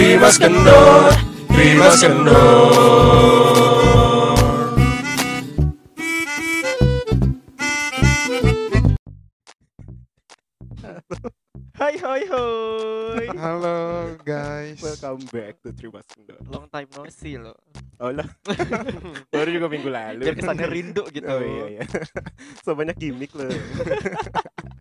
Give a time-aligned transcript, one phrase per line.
[0.00, 1.12] Trimas kendor,
[1.52, 2.72] Trimas kendor.
[11.76, 13.28] Hai hai hai.
[13.36, 14.80] Halo guys.
[14.80, 16.40] Welcome back to Trimas kendor.
[16.48, 17.52] Long time no see lo.
[18.00, 18.24] Oh lah,
[19.36, 20.24] baru juga minggu lalu.
[20.24, 21.28] Biar kesannya rindu gitu.
[21.28, 21.84] Oh iya iya.
[22.64, 23.52] so banyak gimmick loh.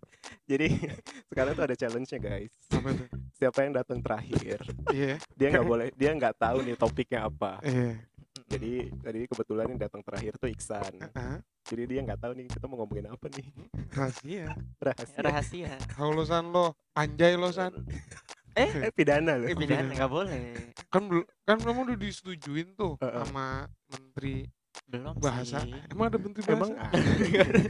[0.50, 0.68] Jadi
[1.30, 2.50] sekarang tuh ada challenge-nya guys.
[2.70, 3.08] Apa tuh?
[3.32, 4.60] Siapa yang datang terakhir,
[4.90, 5.16] Iya.
[5.32, 7.62] dia nggak boleh, dia nggak tahu nih topiknya apa.
[7.62, 8.02] Iya.
[8.50, 10.94] Jadi tadi kebetulan yang datang terakhir tuh Iksan.
[11.14, 11.38] Hah?
[11.64, 13.46] Jadi dia nggak tahu nih kita mau ngomongin apa nih.
[13.92, 14.46] Rahasia.
[14.76, 15.20] Rahasia.
[15.22, 15.72] Rahasia.
[15.94, 17.70] Kau lo san lo, anjay lo san.
[18.58, 19.46] Eh, Eh pidana loh.
[19.46, 20.74] Eh, pidana nggak boleh.
[20.90, 23.22] Kan bel- kan kamu udah disetujuin tuh Heeh.
[23.22, 24.50] sama menteri
[24.88, 25.60] Belum bahasa.
[25.66, 25.74] sih.
[25.92, 26.74] Emang ada Emang bahasa?
[27.44, 27.62] ada.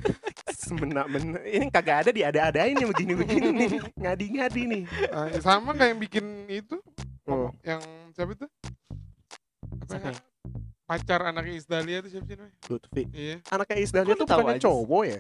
[0.53, 4.83] Semena mena ini kagak ada di ada adain yang begini begini nih ngadi ngadi nih.
[5.09, 6.77] Ah, sama kayak yang bikin itu
[7.25, 7.81] Oh, yang
[8.13, 8.45] siapa itu?
[9.69, 10.13] Apa Siapa ya?
[10.13, 10.21] ya?
[10.83, 12.55] Pacar anaknya Isdalia itu siapa sih namanya?
[12.65, 13.03] Lutfi.
[13.13, 13.35] Iya.
[13.49, 14.65] Anaknya lu tuh bukannya sih?
[14.65, 15.19] cowok ya?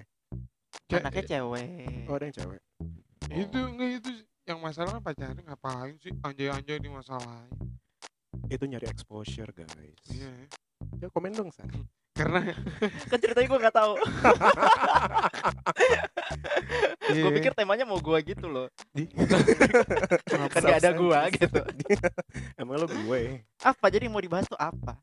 [0.89, 1.67] Kayak- Anaknya cewek.
[2.05, 2.61] Oh, ada yang cewek.
[3.29, 4.09] Itu enggak itu
[4.49, 7.45] yang masalah kan pacarnya ngapain sih anjay-anjay di masalah.
[8.49, 10.01] Itu nyari exposure, guys.
[10.09, 10.33] Iya.
[10.99, 11.67] Ya komen dong, San.
[12.19, 12.51] Karena
[13.07, 13.93] Kan ceritanya gue nggak tahu.
[17.15, 17.23] iya.
[17.23, 18.67] Gue pikir temanya mau gua gitu loh.
[20.51, 21.63] Kan nggak ada gua gitu.
[22.59, 23.39] Emang lo gue.
[23.63, 24.99] Apa jadi mau dibahas tuh apa?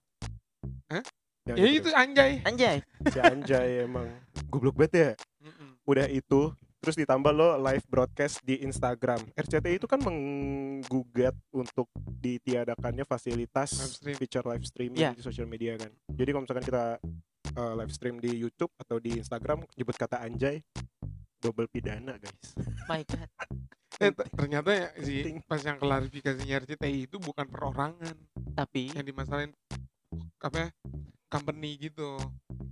[1.49, 2.33] Yang Ya itu anjay.
[2.45, 2.77] Anjay.
[3.09, 4.13] Si Anjay emang
[4.53, 5.11] goblok banget ya.
[5.41, 5.71] Mm-mm.
[5.89, 6.53] Udah itu
[6.87, 9.19] terus ditambah lo live broadcast di Instagram.
[9.35, 15.11] RCTI itu kan menggugat untuk ditiadakannya fasilitas Live feature live streaming Iya.
[15.19, 15.91] di sosial media kan.
[16.15, 16.85] Jadi kalau misalkan kita
[17.59, 20.63] uh, live stream di YouTube atau di Instagram nyebut kata anjay
[21.43, 22.55] double pidana, guys.
[22.89, 23.27] My God.
[23.99, 28.15] Eh, ternyata ya si pas yang klarifikasinya RCTI itu bukan perorangan
[28.55, 29.51] Tapi yang dimasalahin
[30.39, 30.69] apa ya
[31.27, 32.17] company gitu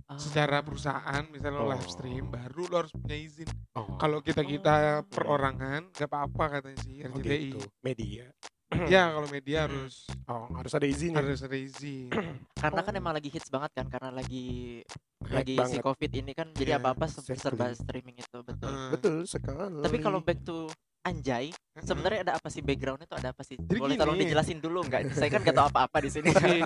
[0.05, 1.91] ah, secara perusahaan misalnya lo live Oh.
[1.91, 5.07] stream baru lo harus punya izin Oh, kalau kita kita Oh.
[5.09, 7.59] perorangan gak apa-apa katanya si oh RCTI gitu.
[7.81, 8.25] Media.
[8.89, 11.19] ya kalau media harus Oh, harus ada izin ya.
[11.19, 12.09] harus ada izin
[12.63, 12.99] karena kan Oh.
[12.99, 14.81] emang lagi hits banget kan karena lagi
[15.21, 15.81] Hype lagi si banget.
[15.81, 17.77] covid ini kan jadi Iya, apa-apa se- serba exactly.
[17.77, 18.67] streaming itu betul.
[18.67, 18.89] Heeh.
[18.91, 19.81] Betul sekali.
[19.81, 20.69] Tapi kalau back to
[21.05, 23.53] Anjay, sebenarnya ada apa sih backgroundnya itu ada apa sih?
[23.55, 24.25] Jadi Boleh tolong gini.
[24.25, 25.13] dijelasin dulu nggak?
[25.13, 26.33] Saya kan nggak tahu apa-apa di sini.
[26.33, 26.65] Si-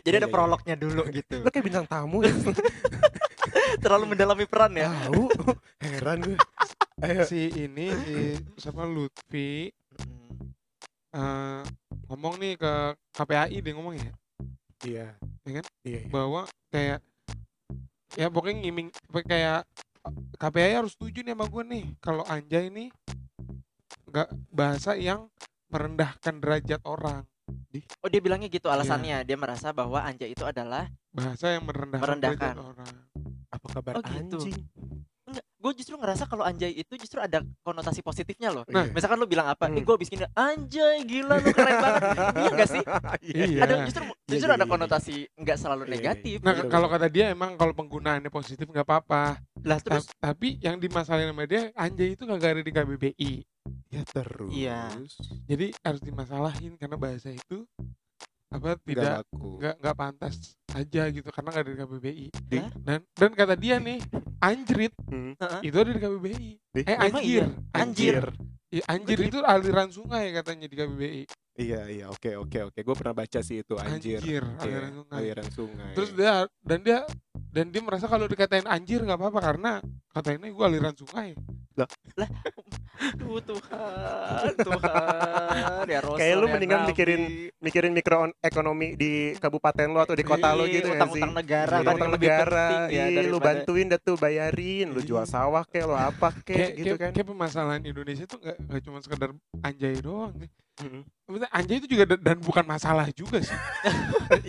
[0.00, 0.30] Jadi ada Iya, iya.
[0.30, 1.42] prolognya dulu gitu.
[1.42, 2.30] lo kayak bintang tamu ya.
[3.82, 4.86] Terlalu mendalami peran ya.
[4.88, 5.26] Tahu.
[5.82, 6.38] Heran gue.
[7.00, 7.22] Ayo.
[7.30, 8.14] si ini si
[8.56, 9.72] siapa Lutfi
[11.10, 11.60] eh,
[12.06, 12.72] ngomong nih ke
[13.10, 14.12] KPAI dia ngomong ya
[14.80, 15.06] Iya.
[15.42, 15.64] Ya kan?
[15.82, 15.98] Iya.
[15.98, 16.00] iya.
[16.06, 16.98] bahwa kayak
[18.14, 18.88] ya pokoknya ngiming
[19.22, 19.66] kayak
[20.36, 22.88] KPI harus setuju nih sama gue nih kalau anjay nih
[24.10, 25.28] nggak bahasa yang
[25.70, 27.24] merendahkan derajat orang
[28.02, 29.22] Oh dia bilangnya gitu alasannya.
[29.22, 32.54] Dia merasa bahwa Anjay itu adalah bahasa yang merendahkan, Merendahkan.
[32.54, 32.94] derajat orang
[33.50, 34.38] Apa kabar Oh, gitu.
[34.42, 34.58] anjing?
[35.60, 38.64] Gue justru ngerasa kalau Anjay itu justru ada konotasi positifnya loh.
[38.66, 38.92] Nah, Iya.
[38.92, 39.68] Misalkan lu bilang apa?
[39.68, 39.84] Eh Hmm.
[39.84, 42.02] gue abis gini, Anjay gila lu keren banget.
[42.34, 42.82] iya gak sih?
[43.22, 43.60] Iya.
[43.60, 45.94] Ada justru justru iya, ada iya, konotasi nggak selalu Iya, iya.
[45.94, 46.36] negatif.
[46.40, 50.56] nah Betul, kalau kata dia emang kalau penggunaannya positif nggak apa-apa Lah terus Ta- tapi
[50.58, 53.32] yang dimasalahin sama dia anjay itu nggak ada di KBBI
[53.90, 54.48] Ya terus.
[54.48, 54.88] Iya.
[55.44, 57.66] jadi harus dimasalahin karena bahasa itu
[58.50, 60.34] apa Tidak nggak nggak pantas
[60.70, 64.02] aja gitu karena nggak ada di KBBI Di- dan dan kata dia nih
[64.38, 65.34] anjrit Hmm.
[65.60, 66.80] Itu ada di KBBI Di?
[66.82, 67.46] eh anjir iya?
[67.72, 68.24] Anjir.
[68.70, 71.22] Iya, anjir itu aliran sungai katanya di KBBI
[71.52, 72.78] Iya iya oke oke oke.
[72.80, 74.18] Gue pernah baca sih itu anjir.
[74.18, 75.92] anjir, aliran sungai aliran sungai.
[75.92, 76.98] terus dia dan dia
[77.50, 79.72] dan dia merasa kalau dikatain anjir nggak apa-apa karena
[80.08, 81.34] katainnya gue aliran sungai
[83.16, 86.90] Duh Tuhan, Tuhan ya Rasul Kayak lu ya mendingan Nabi.
[86.90, 90.98] mikirin- mikirin mikroekonomi di kabupaten lo atau di kota lo Iya, gitu ya sih.
[90.98, 95.32] utang-utang negara utang lebih negara, ya iya, lu bantuin dah tuh bayarin, lu jual Iya.
[95.32, 97.10] sawah kek, lo apa kayak gitu kayak, kan.
[97.16, 101.02] kayak permasalahan Indonesia tuh nggak nggak cuma sekedar anjay doang nih Mm-mm.
[101.24, 103.54] Maksudnya anjay itu juga da- dan bukan masalah juga sih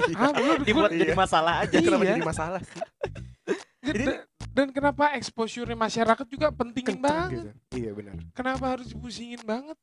[0.02, 0.16] Iya.
[0.16, 1.20] ah, bener, dibuat gua- jadi Iya.
[1.20, 1.78] masalah aja.
[1.78, 2.12] Kenapa Iya.
[2.12, 2.80] jadi masalah sih?
[3.82, 4.16] Jadi- dan,
[4.52, 7.50] dan kenapa exposure masyarakat juga Kencang banget gitu.
[7.74, 8.14] Iya benar.
[8.32, 9.78] kenapa harus dipusingin banget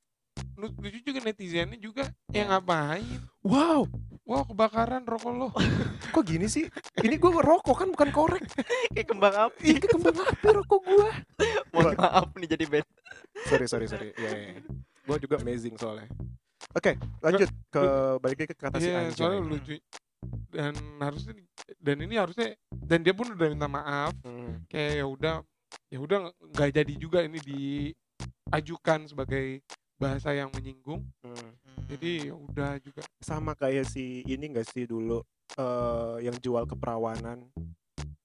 [0.54, 2.42] Lu- lucu juga netizennya juga Ya.
[2.42, 3.86] yang ngapain Wow,
[4.22, 5.48] wah kebakaran rokok lo
[6.12, 6.66] kok gini sih?
[6.96, 8.44] Ini gue rokok kan bukan korek.
[8.92, 9.66] Kayak kembang api.
[9.72, 11.10] Ini kembang api rokok gua.
[11.70, 12.86] Mohon maaf nih jadi band.
[13.44, 14.08] Sorry sorry sorry.
[14.14, 14.30] Iya.
[14.30, 14.62] Yeah,
[15.02, 16.06] Gue juga amazing soalnya.
[16.70, 17.82] Oke, lanjut ke
[18.18, 19.16] balik ke kata si Iya, anjay.
[19.16, 19.74] soalnya lucu
[20.48, 21.32] dan harusnya
[21.78, 24.64] dan ini harusnya dan dia pun udah minta maaf Hmm.
[24.66, 25.34] kayak ya udah
[25.88, 26.18] ya udah
[26.52, 29.60] nggak jadi juga ini diajukan sebagai
[29.96, 31.52] bahasa yang menyinggung Hmm.
[31.88, 35.24] Jadi ya udah juga sama kayak si ini gak sih dulu
[35.56, 37.48] eh yang jual keperawanan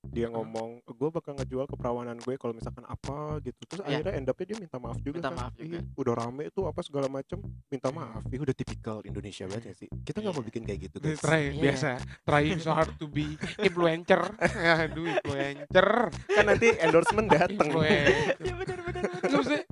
[0.04, 0.36] dia Hmm.
[0.36, 4.04] ngomong gue bakal ngejual keperawanan gue kalau misalkan apa gitu terus Iya.
[4.04, 5.80] akhirnya end up-nya dia minta maaf juga Minta kan maaf juga.
[5.96, 7.98] Udah rame tuh apa segala macem minta Hmm.
[7.98, 10.50] maaf Ih, udah tipikal Indonesia banget ya sih kita nggak mau Iya.
[10.50, 11.62] bikin kayak gitu guys try Iya.
[11.62, 11.90] biasa
[12.24, 13.26] trying so hard to be
[13.58, 14.22] influencer
[14.84, 15.88] aduh influencer
[16.28, 19.64] kan nanti endorsement dateng Iya benar benar benar.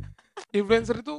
[0.52, 1.16] Influencer itu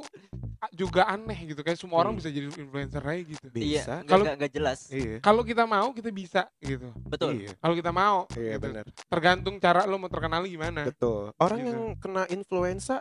[0.73, 2.19] juga aneh gitu kayak semua orang Hmm.
[2.19, 4.79] bisa jadi influencer aja gitu Iya, bisa nggak Kalau- nggak jelas.
[4.89, 7.31] iya kalau kita mau kita bisa gitu Betul.
[7.39, 8.63] iya kalau kita mau iya gitu.
[8.65, 11.69] benar tergantung cara lo mau terkenal gimana betul orang Gitu.
[11.69, 12.97] yang kena influenza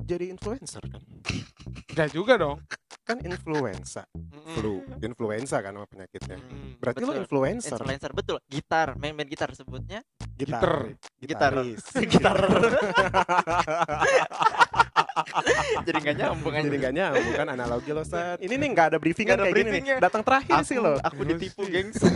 [0.00, 1.00] jadi influencer kan
[1.90, 2.58] enggak juga dong
[3.02, 4.06] kan influenza
[4.54, 6.78] flu influenza kan nama penyakitnya Mm.
[6.78, 7.20] berarti lo Betul.
[7.20, 8.36] influencer Influencer betul.
[8.46, 10.00] Gitar, main-main gitar sebutnya.
[10.38, 11.52] gitar Gitar.
[12.06, 12.38] Gitar.
[15.86, 16.62] Jadi nggak nyambung aja.
[16.62, 19.56] jadi nggak nyambung kan analogi lo San ini nih nggak ada briefingan Nggak ada kayak
[19.56, 19.96] gini nih briefingnya.
[19.98, 21.98] datang terakhir Aku, sih lo aku ditipu, gengs.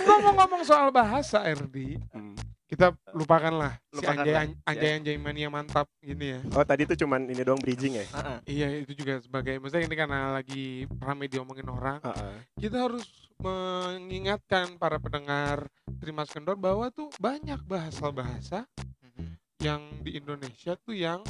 [0.00, 2.34] ngomong-ngomong soal bahasa RD Hmm.
[2.66, 4.44] kita lupakan lah si Lupakan anjay lah.
[4.66, 8.38] anjay anjay mania mantap gini ya oh tadi tuh cuman ini doang bridging ya Heeh.
[8.46, 10.64] iya itu juga sebagai maksudnya ini karena lagi
[10.94, 12.34] ramai diomongin orang Heeh.
[12.58, 13.08] kita harus
[13.38, 15.64] mengingatkan para pendengar
[15.96, 18.66] Trimas Kendor bahwa tuh banyak bahasa-bahasa.
[19.58, 21.20] Yang di Indonesia tuh yang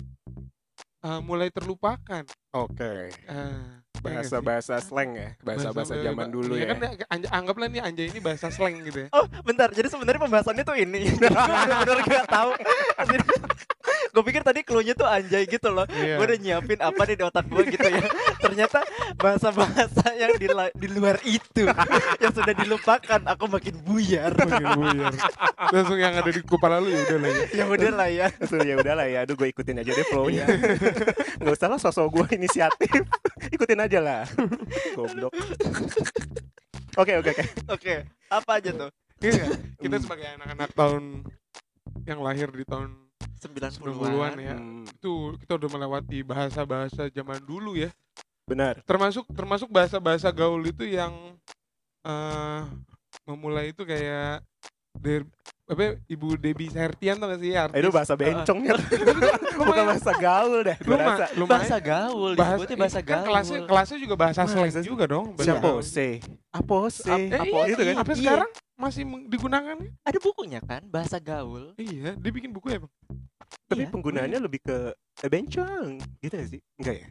[1.00, 2.28] uh, mulai terlupakan.
[2.52, 3.08] Oke.
[3.08, 3.60] Eh,
[4.04, 5.30] bahasa bahasa slang ya?
[5.40, 6.76] Bahasa bahasa zaman dulu iya ya.
[6.76, 6.78] kan
[7.32, 9.08] anggaplah nih anjay ini bahasa slang gitu ya.
[9.16, 9.72] Oh, bentar.
[9.72, 11.08] Jadi sebenarnya pembahasannya tuh ini.
[11.16, 12.50] Gue bener-bener gak tahu.
[14.18, 15.86] Gue pikir tadi clue-nya tuh anjay gitu loh.
[15.86, 16.18] Iya.
[16.18, 18.02] Gue udah nyiapin apa nih di otak gue gitu ya.
[18.44, 18.82] Ternyata
[19.14, 21.70] bahasa-bahasa yang di, di luar itu
[22.22, 24.34] yang sudah dilupakan, aku makin buyar.
[24.34, 25.14] Makin buyar.
[25.70, 28.26] langsung yang ada di kepala lu ya udah lah ya ya udah lah ya.
[28.34, 30.48] Terus ya udahlah ya aduh gue ikutin aja deh flownya
[31.44, 33.04] nggak usah lah sosok gue inisiatif
[33.52, 34.22] ikutin aja lah
[34.96, 35.36] goblok
[36.96, 37.94] oke oke oke Oke,
[38.32, 38.90] apa aja tuh?
[39.20, 41.04] Iya, kita sebagai anak-anak tahun
[42.08, 42.96] yang lahir di tahun
[43.38, 43.70] 90-an.
[43.72, 44.54] 90-an ya.
[44.54, 47.90] Hmm, itu kita udah melewati bahasa-bahasa zaman dulu ya.
[48.44, 48.80] Benar.
[48.82, 51.12] Termasuk termasuk bahasa-bahasa gaul itu yang
[52.02, 52.62] eh
[53.24, 54.40] memulai itu kayak
[54.96, 55.20] dari
[55.68, 57.52] apa ibu Debbie Sertian tau gak sih?
[57.52, 58.72] Artis itu bahasa bencong ya.
[59.68, 63.26] Bukan bahasa gaul deh lumayan Bahasa gaul, bahasa, disebutnya bahasa kan gaul.
[63.28, 65.68] kelasnya kelasnya juga bahasa slang juga dong bahasa siapa?
[65.84, 66.08] Se
[66.48, 68.22] apa se Eh, apa itu kan sampai Iya.
[68.24, 69.90] sekarang masih digunakan ya?
[70.08, 71.76] Ada bukunya kan, bahasa gaul.
[71.76, 72.92] iya dia bikin buku ya bang
[73.64, 73.90] tapi Iya.
[73.90, 77.08] penggunaannya lebih ke eh, bencong gitu gak sih enggak ya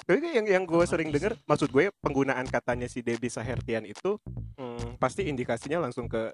[0.00, 4.16] tapi yang yang gue sering dengar maksud gue penggunaan katanya si Debbie Sahertian itu
[4.56, 6.32] hmm, pasti indikasinya langsung ke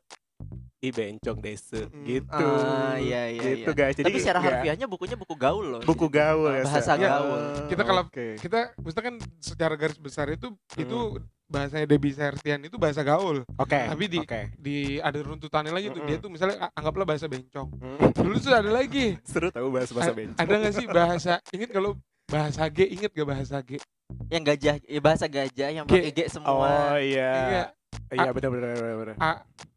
[0.79, 2.05] i bencong dese Mm.
[2.05, 3.81] gitu Ah, iya iya gitu iya.
[3.81, 5.81] guys jadi Tapi secara nggak- harfiahnya bukunya buku gaul loh.
[5.83, 6.95] buku gaul ya Bahasa Sa?
[6.95, 7.43] gaul.
[7.67, 8.27] Kita kalau- oke.
[8.37, 10.79] kita maksudnya kan secara garis besar itu Hmm.
[10.79, 10.99] itu
[11.47, 13.47] bahasanya Debbie Sertian itu bahasa gaul.
[13.57, 14.41] Oke tapi di- oke.
[14.57, 16.03] di ada runtutannya lagi tuh.
[16.03, 16.23] Dia Mm-mm.
[16.23, 17.69] tuh misalnya anggaplah bahasa bencong.
[17.73, 19.15] Hmm, dulu tuh ada lagi.
[19.23, 20.39] Seru tahu bahasa bahasa A- bencong.
[20.39, 21.95] ada nggak sih bahasa inget kalau
[22.27, 23.79] bahasa G inget gak bahasa G?
[24.27, 25.91] Yang gajah, ya bahasa gajah yang G.
[25.93, 26.21] pakai G.
[26.27, 26.99] Oh semua.
[26.99, 27.33] iya.
[27.47, 27.65] Iya
[28.13, 29.31] iya benar benar benar benar A,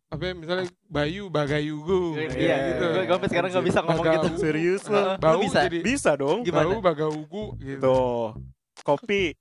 [0.10, 2.18] apa ya, misalnya Bayu Bagayugu.
[2.18, 2.86] Iya, Iya, gitu.
[2.88, 4.14] gue gue sampai sekarang nggak bisa ngomong Bagau.
[4.26, 4.30] gitu.
[4.40, 5.60] serius lo lu Bau bisa?
[5.66, 6.42] jadi bisa dong.
[6.42, 6.66] Gimana?
[6.68, 7.78] Bau Bagaugu gitu.
[7.80, 8.34] Tuh
[8.82, 9.34] kopi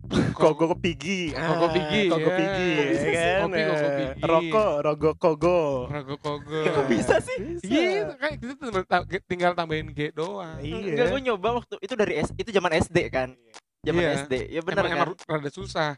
[0.34, 2.36] Kogo pigi, Kogo pigi, Kogo ya.
[2.36, 3.10] pigi, sih?
[3.12, 3.40] kan?
[3.42, 4.22] Kopi, kogo Eh, pigi.
[4.22, 5.60] Rokok, rogo kogo.
[5.86, 7.38] Rago Kogo Ya, kok bisa sih?
[7.62, 10.58] Iya, kayak kita tinggal, ta- tinggal tambahin G doang.
[10.58, 10.76] Iya.
[10.90, 13.32] Enggak, gue nyoba waktu itu dari S, itu zaman SD kan.
[13.80, 14.10] Zaman Iya.
[14.20, 14.34] SD.
[14.48, 15.06] Ya benar emang, kan?
[15.08, 15.90] emang rada susah.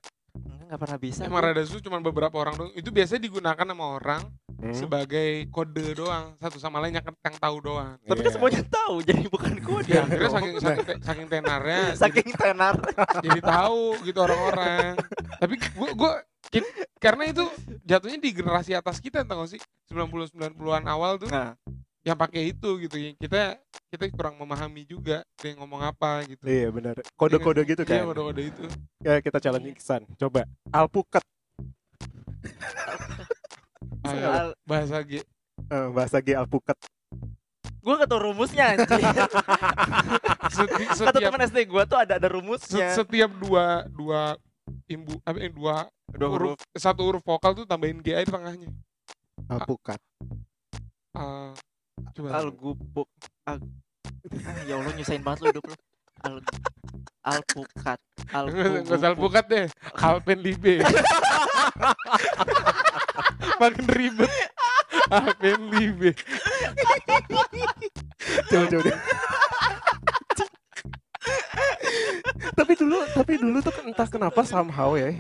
[0.75, 1.21] Nggak pernah bisa.
[1.23, 1.49] Emang gua.
[1.49, 2.73] rada susah cuma beberapa orang doang.
[2.75, 4.23] Itu biasanya digunakan sama orang
[4.55, 4.73] Hmm?
[4.73, 6.35] sebagai kode doang.
[6.37, 7.95] Satu sama lain yang, yang tahu doang.
[8.01, 8.35] Tapi kan Iya.
[8.35, 9.87] semuanya tahu, jadi bukan kode.
[9.87, 12.75] Ya, akhirnya saking, saking, te- saking tenarnya jadi, Saking tenar.
[13.21, 14.99] jadi tahu gitu orang-orang.
[15.37, 16.13] Tapi gua gua
[16.49, 17.45] ki- karena itu
[17.85, 21.55] jatuhnya di generasi atas kita tau gak sih 90 90-an awal tuh Nah,
[22.05, 23.11] yang pakai itu gitu ya.
[23.17, 23.41] Kita
[23.89, 26.45] kita kurang memahami juga dia ngomong apa gitu.
[26.45, 26.95] Iya benar.
[27.17, 28.13] Kode-kode gitu Iya, kan.
[28.13, 28.65] kode-kode itu.
[29.01, 30.05] Ya kita challenge Iksan.
[30.15, 30.45] Coba.
[30.69, 31.25] Alpukat
[34.05, 35.25] Ayo, bahasa G.
[35.65, 36.77] Eh, bahasa G alpukat.
[37.85, 38.97] gue gak tau rumusnya anjing.
[40.57, 42.93] Seti- Kata setiap teman SD gue tuh ada ada rumusnya.
[42.93, 44.41] setiap dua dua
[44.89, 48.71] imbu apa eh, dua Dua huruf satu huruf vokal tuh tambahin G aja di tengahnya.
[49.47, 50.01] Alpukat.
[51.13, 51.53] Eh,
[52.15, 52.29] coba.
[52.39, 53.11] Algupuk.
[53.45, 55.77] Al ah, ya Allah nyusahin banget lu hidup lu.
[56.25, 56.41] Al
[57.25, 58.01] alpukat.
[58.31, 59.67] Nggak usah alpukat deh.
[60.01, 60.81] Alpen Libe.
[63.61, 64.31] Makin ribet.
[65.11, 66.11] Alpen Libe.
[68.49, 68.93] Coba coba.
[73.15, 75.15] Tapi dulu tuh entah kenapa somehow ya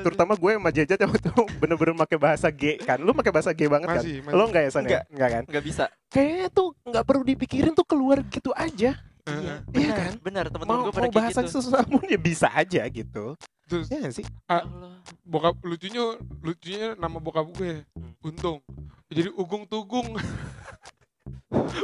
[0.00, 3.64] terutama gue sama Jaja waktu itu bener-bener pakai bahasa G kan lu pakai bahasa G
[3.64, 4.34] banget kan Masih, masih.
[4.34, 4.88] lo enggak ya San ya?
[4.88, 5.02] Enggak.
[5.08, 8.90] enggak kan nggak bisa kayaknya tuh nggak perlu dipikirin tuh keluar gitu aja
[9.24, 10.12] iya Iya kan?
[10.18, 13.36] benar teman-teman gue pada mau kayak bahasa gitu susah pun ya bisa aja gitu
[13.68, 14.96] Terus ya sih Ya Allah.
[15.22, 18.16] bokap lucunya lucunya nama bokap gue Hmm.
[18.24, 18.58] Untung.
[19.08, 20.16] Jadi Ugung Tugung.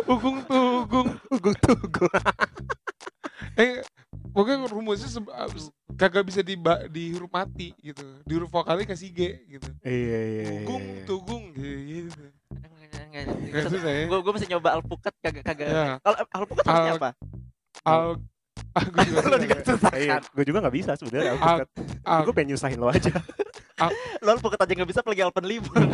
[0.06, 1.08] Ugung Tugung.
[1.30, 2.04] gue tunggu
[3.60, 3.84] Eh
[4.34, 5.08] pokoknya rumusnya
[5.94, 6.58] kagak bisa di
[6.90, 8.02] di huruf mati gitu.
[8.26, 9.70] Di huruf vokalnya kasih G gitu.
[9.86, 11.02] iya iya iya, Ugung iya.
[11.06, 12.24] Tugung gitu.
[13.14, 14.10] Ya.
[14.10, 16.02] gue gue masih nyoba alpukat kagak kagak Ya.
[16.02, 17.10] kalau alpukat Al- apa
[17.86, 18.18] Al
[18.74, 19.54] ah, gue juga lo juga
[19.94, 21.68] Iya, kan gue juga nggak bisa sebenarnya Al- alpukat.
[22.02, 23.14] Al- Gue pengen nyusahin lo aja.
[24.18, 25.78] lo alpukat aja nggak bisa apalagi alpenliber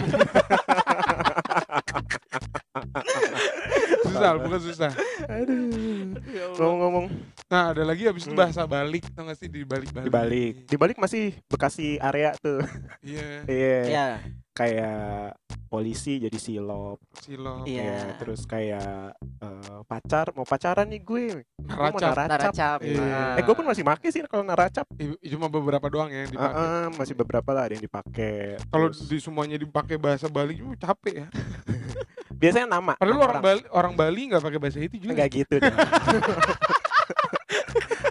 [4.05, 4.91] susah, bukan susah.
[5.29, 6.17] Aduh.
[6.29, 6.45] Ya.
[6.57, 7.07] Ngomong-ngomong
[7.51, 8.39] Nah, ada lagi habis itu Hmm.
[8.41, 10.07] bahasa balik, tau gak sih di balik balik.
[10.07, 12.63] dibalik, dibalik masih Bekasi area tuh.
[13.03, 13.79] Iya, Iya.
[13.85, 14.09] ya
[14.51, 15.35] Kayak
[15.67, 17.03] polisi jadi silop.
[17.17, 17.83] silop, Iya.
[17.83, 21.43] Ya, terus kayak eh, pacar mau pacaran nih gue.
[21.43, 22.29] Gue mau naracap.
[22.29, 22.55] naracap.
[22.55, 23.03] naracap Iya.
[23.03, 23.35] Ah.
[23.35, 24.87] Eh gue pun masih make sih kalau naracap.
[24.95, 26.55] Eh, Cuma beberapa doang ya yang dipakai.
[26.55, 28.63] ah, masih beberapa lah ada yang dipakai.
[28.65, 31.29] Kalau Terus, di semuanya dipakai bahasa Bali, uh, capek ya.
[32.41, 32.95] biasanya nama.
[32.95, 35.13] Padahal nama orang Bali, orang Bali nggak pakai bahasa itu juga.
[35.15, 35.57] Enggak gitu.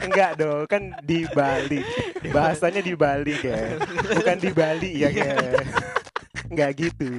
[0.05, 1.81] Enggak dong, kan di Bali.
[2.31, 3.77] Bahasanya di Bali kan.
[4.17, 5.63] Bukan di Bali ya kan.
[6.49, 7.09] Enggak gitu.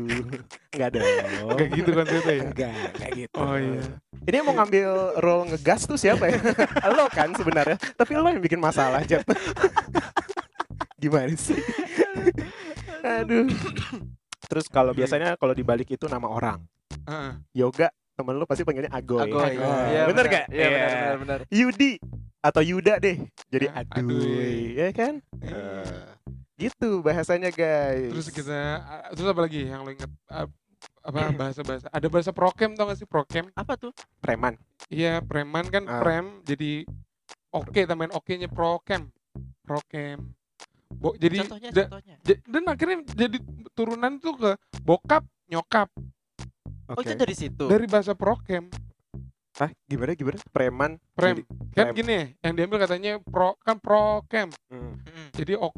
[0.74, 1.54] Enggak dong.
[1.54, 2.42] Kayak gitu konsepnya ya.
[2.50, 3.36] Enggak, enggak gitu.
[3.38, 3.82] Oh iya.
[4.26, 4.88] Ini yang mau ngambil
[5.22, 6.38] role ngegas tuh siapa ya?
[6.96, 7.78] lo kan sebenarnya.
[7.78, 9.24] Tapi lo yang bikin masalah, Jep.
[11.00, 11.56] Gimana sih?
[13.00, 13.48] Aduh.
[14.50, 16.60] Terus kalau biasanya kalau dibalik itu nama orang.
[17.06, 17.32] Heeh.
[17.54, 19.30] Yoga temen lu pasti panggilnya Agoy.
[19.30, 19.56] Agoy.
[19.56, 20.46] Iya, bener gak?
[20.52, 21.38] Iya benar benar benar.
[21.48, 21.96] Yudi
[22.40, 23.16] atau Yuda deh.
[23.48, 24.74] Jadi Ya, aduy.
[24.74, 25.14] ya kan?
[25.38, 26.00] Eh,
[26.58, 28.10] gitu bahasanya guys.
[28.10, 30.08] Terus kita, ah, terus apa lagi yang lo inget?
[30.26, 30.48] Ah,
[31.00, 31.88] apa bahasa-bahasa?
[31.88, 33.48] Ada bahasa prokem tau gak sih prokem?
[33.52, 33.92] Apa tuh?
[34.18, 34.56] preman.
[34.88, 36.00] Iya, preman kan Ah.
[36.00, 36.84] prem jadi
[37.50, 39.08] oke tambahin oke-nya prokem.
[39.62, 40.32] Prokem.
[40.90, 42.16] Bo, jadi Contohnya da- contohnya.
[42.24, 43.38] dan akhirnya jadi
[43.72, 45.88] turunan tuh ke bokap, nyokap
[46.90, 47.06] Oh Oke.
[47.06, 47.64] itu dari situ.
[47.64, 48.66] dari bahasa prokem.
[49.60, 50.40] Hah, gimana gimana?
[50.48, 50.96] Preman.
[51.12, 51.36] Prem.
[51.36, 51.96] Jadi- kan prem.
[52.00, 54.48] gini, yang diambil katanya pro kan prokem.
[54.72, 54.96] Hmm.
[54.96, 55.26] Mm-mm.
[55.36, 55.74] Jadi ok,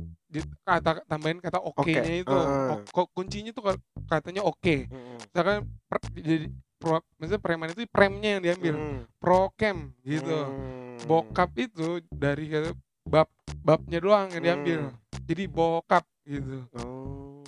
[0.63, 2.31] kata tambahin kata oke-nya itu.
[2.31, 2.79] Ah.
[2.79, 4.87] O- ko- kuncinya tuh ka- katanya oke.
[4.87, 5.19] Hmm.
[5.19, 5.59] Misalkan
[5.91, 6.47] per- jadi
[6.79, 8.75] pro, maksudnya preman itu premnya yang diambil.
[8.79, 8.99] Hmm.
[9.19, 10.31] Prokem gitu.
[10.31, 11.03] Hmm.
[11.03, 12.71] Bokap itu dari kata
[13.03, 13.27] bab
[13.61, 14.79] babnya doang yang diambil.
[14.89, 14.97] Hmm.
[15.27, 16.71] Jadi bokap gitu.
[16.79, 17.43] Oh.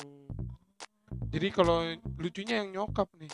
[1.30, 1.82] Jadi kalau
[2.16, 3.30] lucunya yang nyokap nih.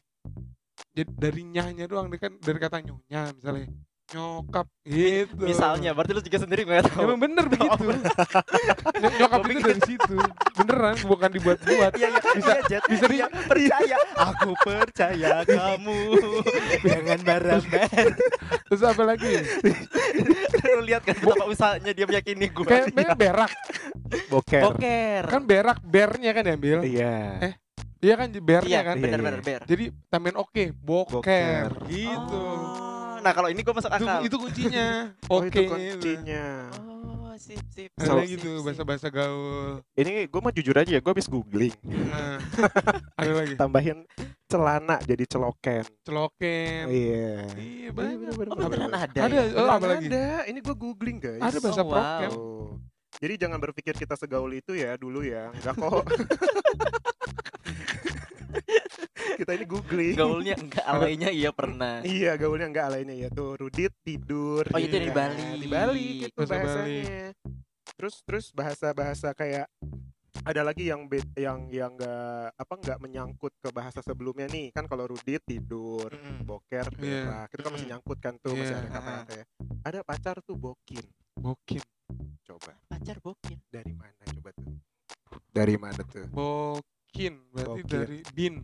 [0.91, 3.69] Jadi dari nyahnya doang dia kan dari kata nyonya misalnya.
[4.11, 5.47] Nyokap gitu.
[5.47, 7.07] Misalnya, berarti lu juga sendiri nggak tahu.
[7.07, 7.95] Emang bener begitu.
[9.07, 10.17] Ny- nyokap itu dari situ.
[10.59, 11.93] Beneran bukan dibuat-buat.
[11.95, 12.83] Iya, iya, Bisa- iya, Jet.
[12.91, 13.97] bisa di- Iya, percaya.
[14.19, 15.99] Aku percaya kamu.
[16.91, 18.15] Jangan marah-marah.
[18.67, 19.31] Terus apa lagi?
[20.59, 22.67] Lu lihat kan betapa usahanya dia meyakini gue.
[22.67, 23.51] Kayak kayak berak.
[24.27, 24.63] Boker.
[24.75, 25.23] Boker.
[25.31, 26.83] Kan berak bernya kan diambil.
[26.83, 27.15] Iya.
[27.47, 27.55] Eh,
[28.01, 28.95] Iya kan bernya Iya, kan.
[28.97, 29.47] Iya, benar-benar iya.
[29.47, 29.63] ber.
[29.69, 31.69] Jadi tambahin oke, boker, Boker.
[31.87, 32.41] gitu.
[32.41, 34.25] Oh, Nah, kalau ini gue masuk akal.
[34.25, 35.13] itu kuncinya.
[35.29, 35.53] Oh, Oke.
[35.53, 36.73] itu kuncinya.
[36.81, 37.93] Oh, sip, sip.
[37.95, 39.85] Ada So- tuh bahasa-bahasa gaul.
[39.93, 41.77] Ini gue mah jujur aja ya, gue habis googling.
[41.85, 42.41] Nah,
[43.21, 43.61] ada lagi.
[43.61, 44.09] Tambahin
[44.47, 45.85] celana jadi celoken.
[46.01, 46.85] Celoken.
[46.89, 47.45] Iya.
[47.55, 48.33] Iya, banyak.
[48.49, 49.21] Oh, beneran ada.
[49.21, 49.53] Ada, ya?
[49.55, 50.09] oh, apa lagi?
[50.09, 50.49] Ada.
[50.49, 51.45] Ini gue googling guys.
[51.45, 51.93] Ada bahasa Oh, wow.
[51.93, 52.31] prokem.
[52.33, 52.69] Oh.
[53.21, 55.53] Jadi jangan berpikir kita segaul itu ya dulu ya.
[55.53, 56.09] Enggak kok.
[59.37, 60.15] kita ini googling.
[60.15, 62.01] Gaulnya enggak alainya iya pernah.
[62.07, 65.31] Iya gaulnya enggak lainnya ya tuh Rudit tidur Oh, itu gitu di kan.
[65.31, 65.47] Bali.
[65.57, 67.33] Di Bali gitu Bahasa bahasanya
[67.91, 69.67] Terus terus bahasa-bahasa kayak
[70.41, 72.17] ada lagi yang be- yang yang enggak
[72.55, 76.41] apa enggak menyangkut ke bahasa sebelumnya nih kan kalau Rudit tidur Mm-mm.
[76.43, 76.97] boker Iya.
[76.97, 77.93] berak itu kan masih Mm.
[77.93, 78.81] nyangkut kan tuh masih Iya.
[78.81, 79.45] ada kata-kata ya
[79.83, 81.05] ada pacar tuh bokin
[81.35, 81.83] Bokin.
[82.43, 83.59] coba Pacar bokin.
[83.69, 84.73] dari mana coba tuh
[85.51, 86.25] dari mana tuh
[87.21, 87.35] Bokin.
[87.53, 87.89] Berarti Bokin.
[87.93, 88.55] dari bin.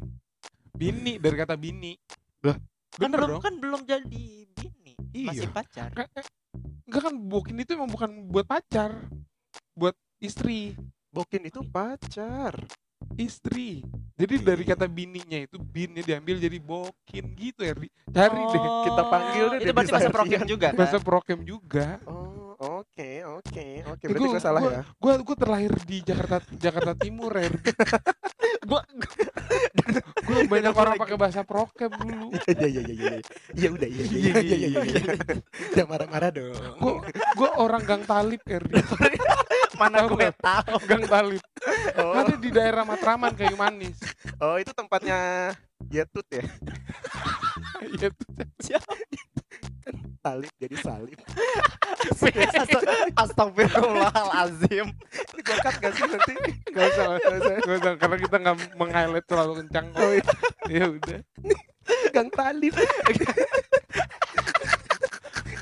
[0.72, 1.92] Bini dari kata bini.
[2.40, 2.56] Lah,
[2.96, 3.42] Kan belum dong.
[3.44, 4.92] kan belum jadi bini.
[5.24, 5.52] Masih Iya.
[5.52, 5.90] pacar.
[5.92, 6.24] Ka- eh,
[6.86, 9.08] Enggak kan bokin itu emang bukan buat pacar.
[9.72, 10.72] Buat istri.
[11.08, 12.52] bokin itu pacar
[13.14, 13.86] Istri.
[14.14, 14.74] Jadi dari Iya.
[14.74, 17.72] kata bininya itu binnya diambil jadi bokin gitu ya.
[17.72, 17.88] Ri.
[18.08, 18.60] Cari deh.
[18.82, 20.76] kita panggil deh Oh, Itu berarti bahasa prokem juga kan?
[20.76, 21.86] Bahasa prokem juga.
[22.04, 26.00] oh oke oke oke Eh, berarti gua- gue salah gua- ya Gua gua terlahir di
[26.00, 27.52] Jakarta Jakarta Timur ya.
[28.66, 28.80] Gua
[30.50, 33.18] banyak orang pakai bahasa prokep dulu Iya iya iya iya.
[33.52, 34.80] Iya udah iya iya iya iya iya.
[34.82, 35.00] iya.
[35.72, 36.56] Jangan marah-marah dong.
[36.76, 36.92] gue
[37.36, 38.80] gue orang gang talib Erdi
[39.76, 40.76] Mana gue tahu.
[40.88, 41.42] gang talib
[41.98, 43.98] Oh, ada di daerah Matraman kayu manis
[44.38, 45.50] oh itu tempatnya
[45.90, 46.42] Yetut ya.
[48.00, 48.12] Tuh.
[50.18, 51.18] Talib jadi salib.
[53.14, 54.90] Astagfirullahalazim.
[54.90, 56.34] Ini gua cut gak sih nanti?
[56.74, 60.02] Gak usah, gak usah, gak usah, karena kita nggak meng-highlight terlalu kencang kok.
[60.02, 60.24] Oh, iya.
[60.66, 61.20] Ya udah.
[62.10, 62.74] Gang Talib.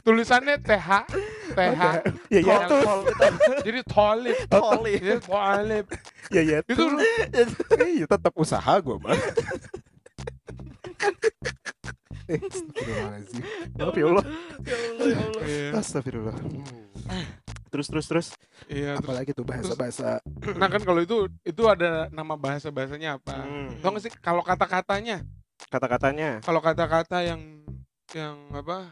[0.04, 0.88] Tulisannya TH,
[1.56, 1.80] TH.
[2.28, 3.08] Ya ya Tol-
[3.64, 4.37] Jadi tolip.
[4.46, 5.00] Tolip.
[5.00, 5.87] Iya, tolip.
[6.28, 7.00] Ya ya Itu tuh.
[7.80, 9.16] Iya tetap usaha gua mah.
[12.25, 13.42] Eh, Astagfirullahaladzim.
[13.76, 14.25] Maaf ya Allah.
[14.64, 15.18] Ya ya.
[15.44, 16.37] Iya, Astagfirullah.
[17.68, 18.26] Terus terus terus.
[18.66, 18.96] iya.
[18.96, 20.20] terus- Apalagi tuh bahasa-bahasa.
[20.54, 23.40] Nah kan kalau itu itu ada nama bahasa bahasanya apa?
[23.40, 23.76] Hmm.
[23.80, 25.20] Tau gak sih kalau kata-katanya,
[25.68, 26.40] Kata-katanya.
[26.40, 27.40] kalau kata-kata yang
[28.14, 28.88] yang apa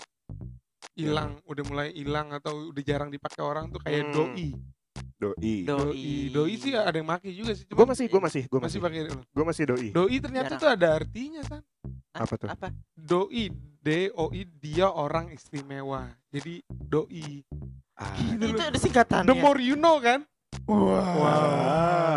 [0.93, 4.15] hilang, udah mulai hilang atau udah jarang dipakai orang tuh kayak Hmm.
[4.15, 4.49] doi.
[5.17, 5.55] Doi.
[5.63, 6.11] Doi.
[6.35, 7.63] Doi sih ada yang maki juga sih.
[7.71, 9.89] Gue masih, gue masih, gue masih masih, pakai gue masih doi.
[9.95, 10.61] doi ternyata Jarang.
[10.61, 11.61] tuh ada artinya kan.
[12.13, 12.49] Apa tuh?
[12.51, 12.69] Apa?
[12.93, 13.45] Doi,
[13.83, 16.11] D O I dia orang istimewa.
[16.29, 17.41] Jadi doi.
[17.95, 18.19] Ah.
[18.19, 19.31] Gitu Itu ada singkatannya.
[19.31, 20.27] The more you know kan?
[20.67, 22.13] Wow.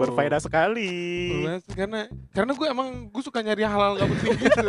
[0.00, 1.28] Berfaedah sekali.
[1.76, 4.68] Karena karena gue emang gue suka nyari hal-hal gak penting gitu.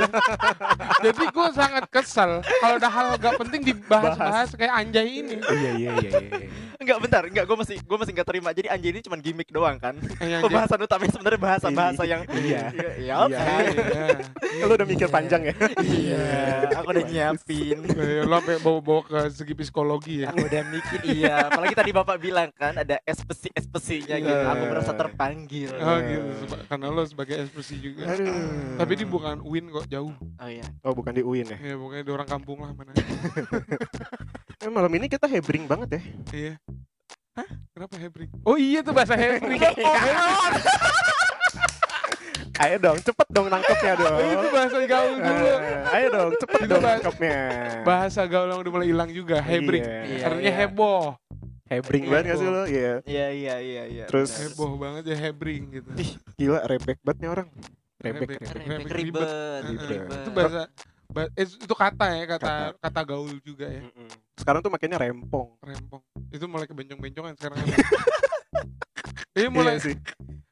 [1.08, 5.40] Jadi gue sangat kesal kalau ada hal gak penting dibahas-bahas kayak anjay ini.
[5.40, 6.12] Iya iya iya.
[6.20, 6.48] iya.
[6.82, 8.50] Enggak bentar, enggak gue masih gue masih enggak terima.
[8.52, 9.96] Jadi anjay ini cuma gimmick doang kan.
[10.20, 10.52] Kayak anjay.
[10.52, 12.64] Pembahasan utamanya sebenarnya bahasa-bahasa yang Iya.
[12.76, 13.16] Iya, ya.
[13.32, 14.68] Iya.
[14.68, 15.56] Lo udah mikir panjang ya?
[15.80, 16.28] Iya,
[16.76, 17.78] aku udah nyiapin.
[17.88, 20.34] Iya, Lo sampai bawa-bawa ke segi psikologi ya.
[20.34, 24.32] Aku udah mikir iya, apalagi tadi Bapak bilang kan ada espesi espesinya gitu.
[24.32, 24.50] Iya.
[24.50, 25.70] Aku merasa terpanggil.
[25.74, 28.02] Oh gitu, seba- karena lo sebagai ekspresi juga.
[28.08, 28.78] Aduh.
[28.78, 30.14] Tapi ini bukan UIN kok, jauh.
[30.14, 30.64] Oh iya.
[30.82, 31.58] Oh bukan di UIN ya?
[31.60, 32.92] Ya pokoknya di orang kampung lah mana.
[34.62, 36.02] Eh, malam ini kita hebring banget ya.
[36.32, 36.54] Iya.
[37.34, 37.48] Hah?
[37.72, 38.30] Kenapa hebring?
[38.44, 39.58] Oh iya tuh bahasa hebring.
[42.62, 44.12] Ayo dong, cepet dong nangkepnya dong.
[44.12, 45.50] Oh, itu bahasa gaul dulu.
[45.58, 47.38] Eh, ayo dong, cepet Itu dong bahasa- nangkepnya.
[47.82, 49.82] Bahasa gaul yang udah mulai hilang juga, hebring.
[49.82, 49.98] Iya.
[50.06, 50.54] Iya, Artinya iya.
[50.62, 51.04] heboh.
[51.72, 52.64] Hebring banget gak sih lo?
[52.68, 52.94] Iya.
[53.04, 54.06] Iya iya iya iya.
[54.06, 54.36] Terus-.
[54.36, 55.88] Heboh banget ya hebring gitu.
[55.96, 57.48] Ih, gila rebek banget nih orang.
[57.98, 58.38] Rebek, Rebek.
[58.38, 58.52] rebek.
[58.52, 59.30] Rebek Rebek ribet,
[59.64, 59.88] Ribet.
[59.88, 60.20] ribet.
[60.20, 60.62] Itu bahasa
[61.08, 63.82] ba- eh, itu kata ya, kata kata gaul juga ya.
[63.82, 64.10] Mm-mm.
[64.36, 65.56] Sekarang tuh makanya rempong.
[65.60, 66.02] Rempong.
[66.28, 67.56] Itu mulai kebencong-bencongan sekarang.
[69.32, 69.96] Ini mulai Iya sih.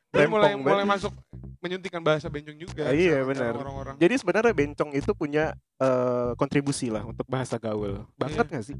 [0.10, 0.93] ini mulai Rempong mulai banget.
[0.95, 1.13] masuk
[1.60, 2.88] menyuntikkan bahasa bencong juga.
[2.88, 3.52] Ah, iya, benar.
[3.54, 3.95] Orang-orang.
[3.95, 8.04] Jadi sebenarnya bencong itu punya eh, kontribusi lah untuk bahasa gaul.
[8.15, 8.54] Banget Iya.
[8.56, 8.76] gak sih?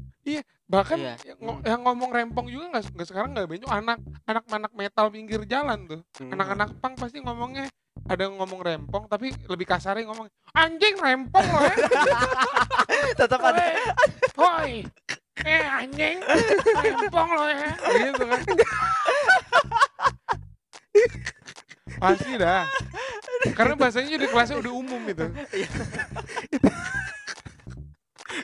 [0.64, 1.14] Bahkan Iya.
[1.24, 5.06] yang, ngo- yang ngomong rempong juga nggak nggak sekarang nggak bencong anak anak anak metal
[5.08, 6.00] pinggir jalan tuh.
[6.16, 6.30] Hmm.
[6.30, 7.68] Anak-anak pang pasti ngomongnya
[8.06, 11.74] ada yang ngomong rempong tapi lebih kasarnya ngomong anjing rempong loh ya.
[13.14, 13.64] Tetap ada
[14.34, 14.84] Woi.
[15.40, 16.16] Eh anjing
[16.76, 17.70] rempong loh ya.
[17.76, 18.40] Gitu kan.
[22.00, 22.64] Pasti dah.
[23.52, 25.26] Karena bahasanya di kelasnya udah umum itu.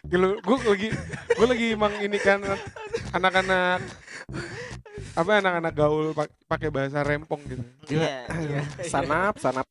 [0.06, 0.88] Gila, gue lagi
[1.34, 2.42] gue lagi emang ini kan
[3.10, 3.80] anak-anak
[5.16, 7.64] apa anak-anak gaul pak- pakai bahasa rempong gitu.
[7.88, 8.60] Iya, iya.
[8.92, 9.64] Sanap, sanap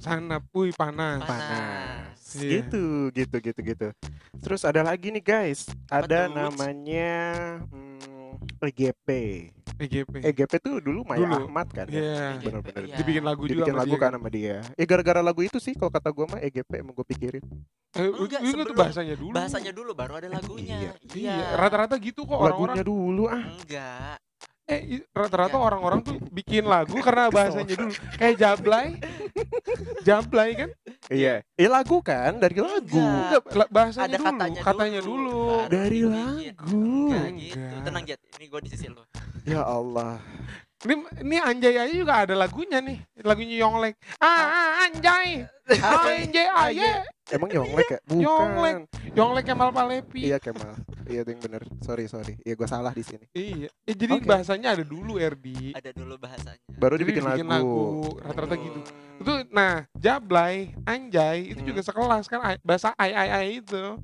[0.00, 1.20] Sana puy panas.
[1.26, 2.16] panas.
[2.38, 2.62] Iya.
[2.62, 3.88] Gitu, gitu, gitu, gitu.
[4.40, 5.66] Terus ada lagi nih guys.
[5.90, 6.34] Ada tuh?
[6.38, 7.10] namanya
[7.68, 7.89] hmm,
[8.60, 9.08] EGP.
[9.80, 10.14] EGP.
[10.20, 11.48] EGP tuh dulu Maya Dulu.
[11.48, 11.88] Ahmad kan.
[11.88, 11.96] ya?
[11.96, 12.24] Iya.
[12.38, 12.82] Bener-bener.
[12.84, 12.96] Iya.
[13.00, 14.56] Dibikin lagu juga Dibikin sama lagu dia kan sama dia.
[14.76, 17.44] Eh gara-gara lagu itu sih kalau kata gua mah EGP emang gue pikirin.
[17.90, 19.32] Eh, Enggak, itu tuh sebelum- bahasanya dulu.
[19.34, 20.92] Bahasanya dulu baru ada lagunya.
[21.10, 22.76] Iya, rata-rata gitu kok orang-orang.
[22.76, 23.42] Lagunya dulu ah.
[23.42, 24.16] Enggak.
[24.70, 25.66] Eh, rata-rata Iya.
[25.66, 27.90] orang-orang tuh bikin lagu karena bahasanya dulu.
[28.14, 28.86] Kayak Jablay.
[30.00, 30.70] Jablay kan?
[31.10, 31.42] Iya.
[31.54, 33.02] Eh lagu kan dari lagu.
[33.02, 33.42] Enggak.
[33.50, 34.26] Enggak, bahasanya Ada dulu.
[34.30, 35.40] katanya, katanya dulu.
[35.66, 36.84] Dari lagu.
[37.10, 37.58] Enggak gitu.
[37.58, 37.82] Enggak.
[37.82, 39.02] Tenang Jet, ini gue di sisi lu.
[39.42, 40.22] Ya Allah.
[40.80, 43.04] Ini, ini Anjay aja juga ada lagunya nih.
[43.20, 44.00] Lagunya Yonglek.
[44.16, 45.44] Ah, ah, Anjay.
[45.76, 47.04] Anjay aja.
[47.28, 47.98] Emang Yonglek ya?
[48.08, 48.24] Bukan.
[48.24, 48.76] Yonglek.
[49.12, 50.32] Yonglek Kemal Palevi.
[50.32, 50.80] Iya Kemal.
[51.04, 51.68] Iya yang bener.
[51.84, 52.40] Sorry sorry.
[52.48, 53.28] Iya gue salah di sini.
[53.36, 53.68] Iya.
[53.84, 54.24] Eh, jadi Oke.
[54.24, 55.76] bahasanya ada dulu Erdi.
[55.76, 56.64] Ada dulu bahasanya.
[56.72, 58.16] Baru Jadi dibikin dibikin lagu.
[58.24, 58.64] Rata-rata Hmm.
[58.64, 58.80] gitu.
[59.20, 61.68] Itu nah, Jablay, Anjay itu Hmm.
[61.68, 64.00] juga sekelas kan bahasa ai ai ai itu.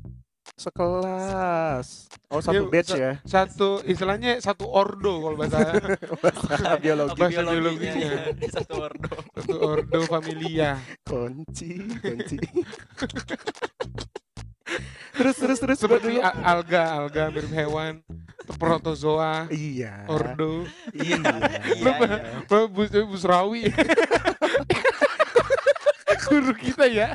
[0.57, 2.09] Sekelas.
[2.27, 3.13] Oh satu Iya, batch ya.
[3.23, 5.61] Satu istilahnya satu ordo kalau bahasa
[6.25, 7.21] Bahasa biologi.
[7.21, 7.93] Bahasa Biologinya, biologinya.
[8.01, 8.33] iya.
[8.33, 9.13] Di satu ordo.
[9.37, 10.81] satu ordo familia.
[11.05, 12.37] Kunci, kunci.
[15.13, 18.01] terus terus terus Seperti alga, alga mirip hewan,
[18.57, 20.09] protozoa, Iya.
[20.09, 21.21] ordo, Iya.
[21.21, 22.67] Iya, iya.
[22.67, 23.69] Bus, busrawi.
[26.27, 27.09] guru kita ya.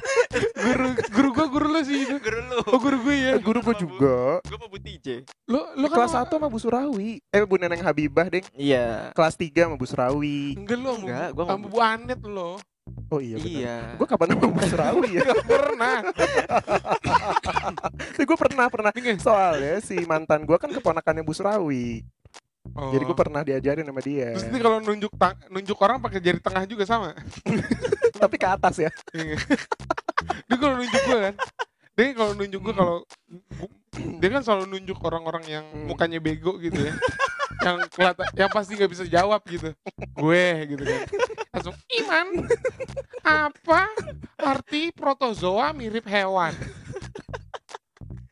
[0.55, 2.15] Guru guru gua guru lo sih itu.
[2.17, 2.59] Guru lu.
[2.71, 3.33] Oh guru gue ya.
[3.37, 4.17] Guru gue juga.
[4.43, 5.27] Gue mau Bu TJ.
[5.47, 7.19] Lo lo kan Kelas 1 sama Bu Surawi.
[7.29, 8.45] Eh Bu Neneng Habibah, Deng.
[8.55, 9.11] Iya.
[9.11, 10.55] Kelas 3 sama Bu Surawi.
[10.57, 12.51] Enggak lo Enggak, gua sama Bu Anet lo.
[13.11, 13.37] Oh iya.
[13.37, 13.77] Iya.
[13.99, 15.21] Gue kapan sama Bu Surawi ya?
[15.21, 15.97] Enggak pernah.
[18.31, 18.91] gue pernah pernah.
[19.19, 22.01] Soalnya si mantan gue kan keponakannya Bu Surawi.
[22.71, 22.93] Oh.
[22.93, 24.31] Jadi gue pernah diajarin sama dia.
[24.37, 27.11] Terus ini kalau nunjuk tang- nunjuk orang pakai jari tengah juga sama.
[28.21, 28.91] Tapi ke atas ya.
[29.11, 29.35] Iya.
[30.45, 31.35] dia kalau nunjuk gue kan.
[31.91, 32.97] Dia kalau nunjuk gue kalau
[33.91, 35.85] dia kan selalu nunjuk orang-orang yang Hmm.
[35.85, 36.93] mukanya bego gitu ya.
[37.61, 39.73] yang kelihatan yang pasti nggak bisa jawab gitu.
[40.15, 41.01] Gue gitu kan.
[41.51, 42.27] Langsung iman.
[43.21, 43.81] Apa
[44.39, 46.53] arti protozoa mirip hewan?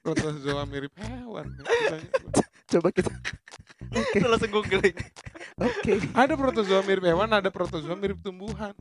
[0.02, 1.46] Protozoa mirip hewan.
[2.68, 3.12] Coba kita.
[3.90, 4.98] Oke, Lu langsung googling.
[5.58, 5.94] oke.
[6.14, 8.74] Ada protozoa mirip hewan, ada protozoa mirip tumbuhan.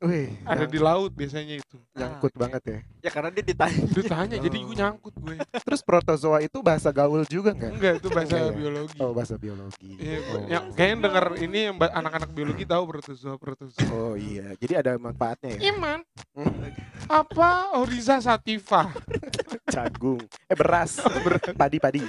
[0.00, 1.76] Wih, Ada di laut biasanya itu.
[1.92, 2.78] nyangkut banget ya.
[3.04, 3.76] Ya karena dia ditanya.
[3.86, 4.64] Dia tanya, jadi Oh.
[4.64, 5.36] gue nyangkut gue.
[5.62, 7.72] Terus protozoa itu bahasa gaul juga nggak?
[7.76, 8.56] Enggak, itu bahasa Enggak ya?
[8.56, 8.98] biologi.
[8.98, 9.90] Oh bahasa biologi.
[10.00, 10.42] Iya, oh.
[10.48, 13.84] yang kayaknya denger ini yang anak-anak biologi tahu protozoa protozoa.
[13.92, 15.70] Oh iya, jadi ada manfaatnya ya.
[15.70, 16.00] Iman,
[16.32, 16.50] Hmm,
[17.06, 18.88] apa Oriza sativa?
[19.68, 20.98] Jagung, eh beras,
[21.52, 22.00] padi-padi.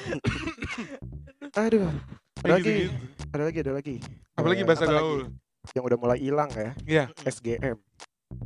[1.54, 1.92] Aduh,
[2.42, 2.90] ada lagi,
[3.30, 3.96] ada lagi, ada lagi.
[4.34, 5.30] Apalagi bahasa gaul.
[5.72, 7.04] Yang udah mulai hilang ya, Iya.
[7.24, 7.80] SGM.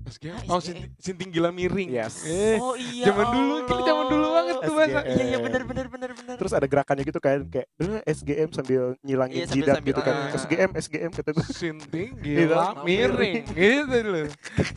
[0.06, 0.36] SGM.
[0.44, 1.88] Ah, Oh, sinting, sinting gila miring.
[1.90, 2.20] Yes.
[2.22, 3.08] Eh, Oh iya.
[3.08, 5.00] zaman dulu, kita zaman dulu banget tuh bahasa.
[5.00, 5.08] SGM.
[5.10, 6.36] Iya iya benar benar benar benar.
[6.36, 10.14] Terus ada gerakannya gitu kan, kayak eh, SGM sambil nyilangin Iya, jidat sambil- gitu kan.
[10.14, 10.36] ah.
[10.36, 11.46] SGM, SGM kata gue.
[11.50, 13.36] Sinting Gila gila miring.
[13.48, 13.48] miring.
[13.58, 14.28] Gitu loh.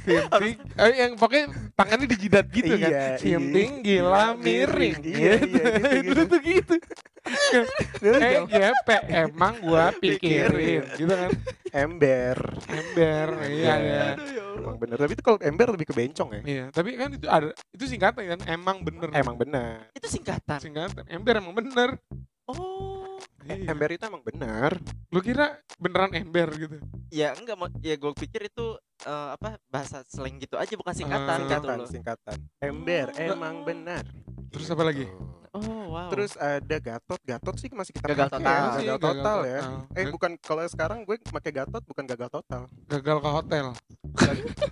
[0.00, 2.90] Sinting, eh, yang pokoknya tangannya dijidat gitu kan.
[2.90, 3.85] Iya, Sinting iya.
[3.85, 4.40] gila Miring.
[4.40, 4.94] miring.
[5.03, 5.59] Iya, Gitu.
[5.59, 6.22] iya, gitu, Dulu gitu.
[6.24, 6.74] tuh gitu.
[8.01, 11.31] Eh, JP emang gua pikirin gitu kan.
[11.71, 12.37] Ember.
[12.67, 14.05] Ember, iya ya.
[14.17, 14.61] Aduh ya Allah.
[14.65, 14.97] Emang bener.
[14.99, 16.43] Tapi itu kalau ember lebih ke bencong ya.
[16.43, 19.09] Iya, tapi kan itu ada itu singkatan kan emang bener.
[19.13, 19.87] Emang benar.
[19.95, 20.59] Itu singkatan.
[20.59, 21.05] singkatan.
[21.07, 22.01] Ember emang bener.
[22.49, 23.00] Oh.
[23.41, 23.69] Iya.
[23.69, 24.77] Ember itu emang benar.
[25.09, 26.77] Lu kira beneran ember gitu?
[27.09, 28.67] Ya enggak mau ya gue pikir itu
[29.01, 31.49] eh, apa bahasa slang gitu aja bukan singkatan Ah.
[31.49, 32.39] gitu Singkatan, singkatan.
[32.59, 33.33] Ember Oh.
[33.33, 34.05] emang benar.
[34.49, 35.05] Terus apa lagi?
[35.05, 35.25] Gitu.
[35.51, 36.07] Oh wow.
[36.09, 38.55] Terus ada Gatot, Gatot sih masih kita Gagal pakai total.
[38.55, 38.71] ya.
[38.71, 39.61] Gagal total ya.
[39.61, 39.99] total.
[39.99, 42.63] Eh bukan kalau sekarang gue pakai Gatot bukan gagal total.
[42.87, 43.67] gagal ke hotel.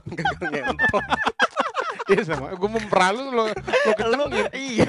[0.08, 1.04] gagal ngentot.
[2.08, 2.56] Iya sama.
[2.56, 4.46] Gue memperalu lo lo kencengin.
[4.56, 4.88] iya.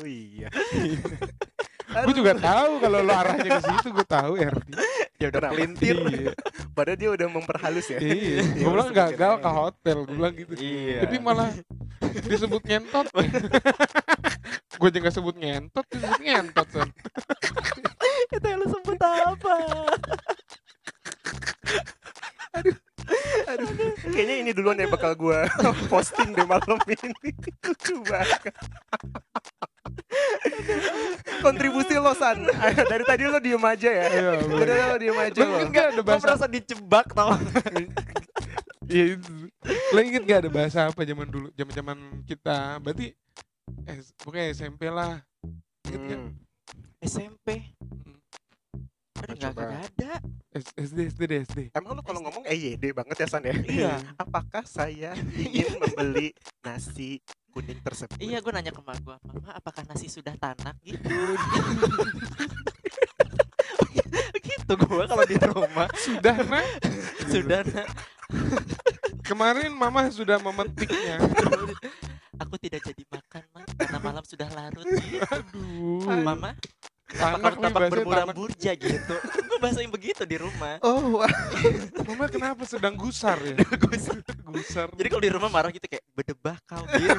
[0.00, 0.48] Oh iya.
[1.90, 4.72] Gue juga tahu kalau lo arahnya ke situ gue tahu Erdi.
[5.20, 5.96] Ya udah pelintir.
[6.06, 6.32] Iya.
[6.74, 7.98] Padahal dia udah memperhalus ya.
[7.98, 8.42] Iya.
[8.62, 9.96] Gue bilang gagal bikin ke hotel.
[10.06, 10.52] Gue bilang gitu.
[10.58, 10.98] Iya.
[11.06, 11.50] Tapi malah
[12.26, 13.06] disebut ngentot.
[14.80, 16.68] gue juga sebut ngentot, disebut ngentot.
[18.32, 19.54] Itu yang lu sebut apa?
[23.50, 23.68] Aduh,
[24.20, 25.38] kayaknya ini duluan yang bakal gue
[25.92, 27.32] posting deh malam ini.
[27.64, 28.52] Lucu banget.
[31.40, 32.44] Kontribusi lo San.
[32.92, 34.06] Dari tadi lo diem aja ya.
[34.12, 35.56] Iya, Dari tadi lo diem aja lo.
[35.64, 37.32] Enggak ada Gue bahasa merasa dijebak tau.
[38.90, 39.46] Iya itu.
[39.94, 41.46] Lo inget gak ada bahasa apa zaman dulu?
[41.54, 42.82] Zaman zaman kita.
[42.82, 43.14] Berarti
[43.86, 45.22] eh pokoknya SMP lah.
[45.86, 46.18] Inget gak?
[46.18, 46.34] Hmm.
[49.22, 49.62] Coba.
[49.62, 50.12] enggak ada.
[50.76, 51.58] SD SD deh SD.
[51.70, 53.54] Emang lo kalau ngomong EYD banget ya San ya?
[53.54, 53.92] Iya.
[54.22, 58.18] Apakah saya ingin membeli nasi kuning tersebut?
[58.18, 61.02] Iya, gue nanya ke mak gue, Mama, apakah nasi sudah tanak gitu?
[64.40, 66.66] gitu gue kalau di rumah Sudah nak.
[67.26, 67.88] sudah nak.
[69.22, 71.18] Kemarin mama sudah memetiknya.
[72.40, 74.82] Aku tidak jadi makan, Ma, karena malam sudah larut.
[74.82, 75.20] Gitu.
[75.28, 76.02] Aduh.
[76.24, 76.56] Mama,
[77.10, 79.14] Tampak bahasanya bermuram burja gitu?
[79.50, 80.78] gue bahasain begitu di rumah.
[80.80, 81.20] Oh.
[82.08, 83.58] Mama kenapa sedang gusar ya?
[83.76, 84.16] Gusar.
[84.54, 84.88] gusar.
[84.94, 87.18] Jadi kalau di rumah marah gitu kayak bedebah kau gitu.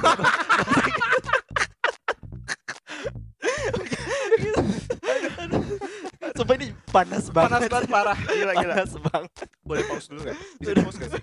[6.32, 7.50] Sumpah ini panas banget.
[7.50, 8.18] panas banget parah.
[8.18, 8.74] Gila gila.
[8.74, 9.32] Panas banget.
[9.62, 10.36] Boleh pause dulu nggak?
[10.58, 11.22] Bisa di pause nggak sih?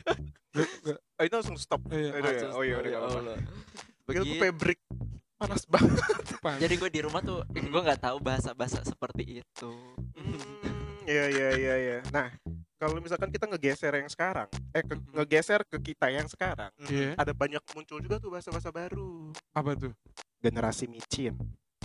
[0.49, 1.82] Gak- gak- Oh, itu langsung stop.
[1.91, 2.10] Iya.
[2.15, 2.47] Ya.
[2.55, 3.19] Oh iya apa-apa.
[3.19, 3.36] Allah.
[4.05, 4.79] Begitu Begi- gue break.
[5.39, 6.04] Panas banget.
[6.38, 6.60] panas.
[6.60, 9.71] Jadi gue di rumah tuh gue nggak tahu bahasa-bahasa seperti itu.
[10.13, 10.67] Hmm,
[11.04, 11.97] Iya iya iya iya.
[12.10, 12.30] Nah,
[12.75, 15.15] kalau misalkan kita ngegeser yang sekarang, eh ke- Mhm.
[15.15, 17.15] ngegeser ke kita yang sekarang, Iya.
[17.15, 19.32] ada banyak muncul juga tuh bahasa-bahasa baru.
[19.52, 19.95] Apa tuh?
[20.38, 21.34] Generasi micin.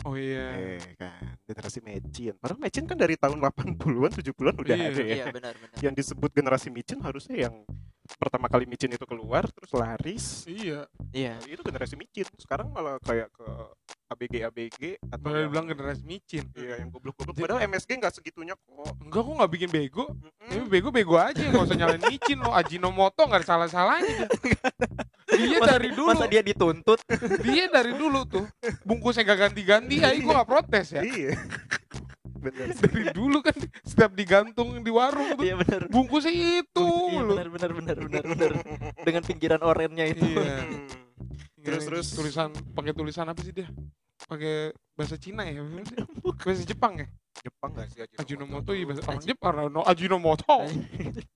[0.05, 0.77] Oh iya.
[0.77, 2.37] Eh kan, generasi micin.
[2.37, 4.87] Padahal micin kan dari tahun 80-an, 70-an udah Iya.
[4.87, 5.15] ada ya.
[5.15, 5.77] Iya benar-benar.
[5.81, 7.65] Yang disebut generasi micin harusnya yang
[8.21, 10.85] pertama kali micin itu keluar terus laris Iya.
[11.11, 11.41] Iya.
[11.47, 13.47] itu generasi micin sekarang malah kayak ke
[14.07, 16.45] ABG ABG atau Boleh yang- bilang generasi micin.
[16.55, 20.05] iya yang goblok-goblok padahal MSG nggak segitunya kok Enggak, kok nggak bikin bego.
[20.13, 20.49] Mm-mm.
[20.53, 22.53] Tapi bego-bego aja, nggak usah nyalain micin lo.
[22.53, 24.29] Ajinomoto nggak ada salah-salahnya.
[25.37, 26.99] dia Masa- dari dulu, Masa dia dituntut?
[27.43, 28.45] dia dari dulu tuh
[28.83, 31.03] bungkusnya gak ganti-ganti, ya gue gak protes ya.
[31.03, 31.35] iya
[32.37, 32.85] bener sih.
[32.85, 35.89] Dari dulu kan setiap digantung di warung tuh Iya benar.
[35.89, 37.33] bungkusnya itu Iya loh.
[37.33, 38.51] benar benar benar benar benar.
[39.01, 40.21] Dengan pinggiran orennya itu.
[40.23, 40.61] Iya.
[40.61, 40.85] Hmm.
[41.59, 43.65] Terus Terus- terus- tulisan pakai tulisan apa sih dia?
[44.25, 45.65] Pakai bahasa Cina ya?
[46.37, 47.09] Bahasa Jepang ya?
[47.41, 49.53] Jepang nggak sih Ajinomoto iya bahasa orang Jepang.
[49.69, 50.57] No Ajinomoto.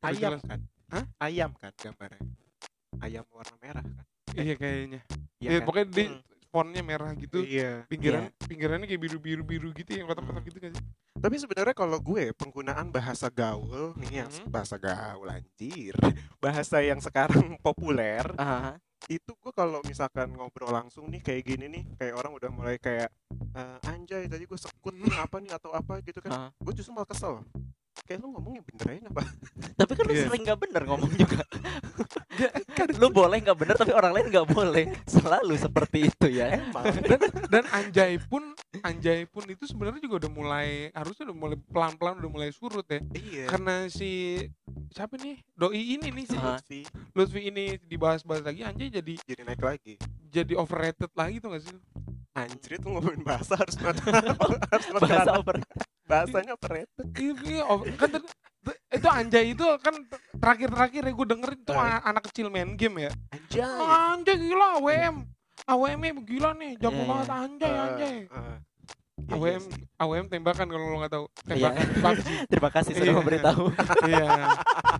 [0.00, 1.04] ayam kan Hah?
[1.18, 2.20] ayam kan gambarnya
[3.00, 5.00] ayam warna merah kan Iya kayaknya.
[5.38, 5.66] Iya Iya kan?
[5.66, 6.20] pokoknya di Hmm.
[6.48, 7.38] fontnya merah gitu.
[7.40, 10.72] iya Pinggiran pinggirannya kayak biru-biru biru gitu yang kotak-kotak gitu kan
[11.18, 14.48] tapi sebenarnya kalau gue penggunaan bahasa gaul nih yang Hmm.
[14.48, 15.92] bahasa gaul anjir
[16.44, 21.82] bahasa yang sekarang populer Ah, itu gue kalau misalkan ngobrol langsung nih kayak gini nih
[21.96, 23.10] kayak orang udah mulai kayak
[23.50, 26.48] "Eh, anjay tadi gue sekut nih apa nih atau apa gitu kan ah.
[26.54, 27.42] gue justru malah kesel
[28.08, 29.22] kayak lu ngomong yang benerin apa
[29.76, 30.24] Tapi kan lu Iya.
[30.26, 31.44] sering nggak bener ngomong juga.
[32.78, 34.84] kan lu boleh nggak bener tapi orang lain nggak boleh.
[35.04, 36.56] Selalu seperti itu ya.
[36.56, 41.56] emang dan dan anjay pun anjay pun itu sebenarnya juga udah mulai harusnya udah mulai
[41.68, 44.44] pelan-pelan udah mulai surut ya iya karena si
[44.88, 49.60] siapa nih doi ini nih si sih Lutfi ini dibahas-bahas lagi anjay jadi jadi naik
[49.60, 51.74] lagi jadi overrated lagi tuh gak sih
[52.36, 55.58] anjir itu ngomongin bahasa harus harus Bahasa over.
[56.08, 58.10] Bahasanya operated Iya, iya, over- kan
[58.90, 59.94] itu anjay itu kan
[60.34, 62.00] terakhir-terakhir ya gue dengerin tuh Ah.
[62.00, 65.16] a- anak kecil main game ya anjay anjay gila AWM
[65.64, 67.08] AWM gila nih jago Iya, iya.
[67.08, 68.42] banget anjay Eh, anjay iya,
[69.28, 69.84] AWM iya.
[69.98, 71.68] AWM tembakan kalau lo nggak tahu Iya.
[71.70, 73.16] tembakan PUBG Terima kasih sudah Iya.
[73.16, 73.64] memberitahu.
[74.08, 74.46] iya ya,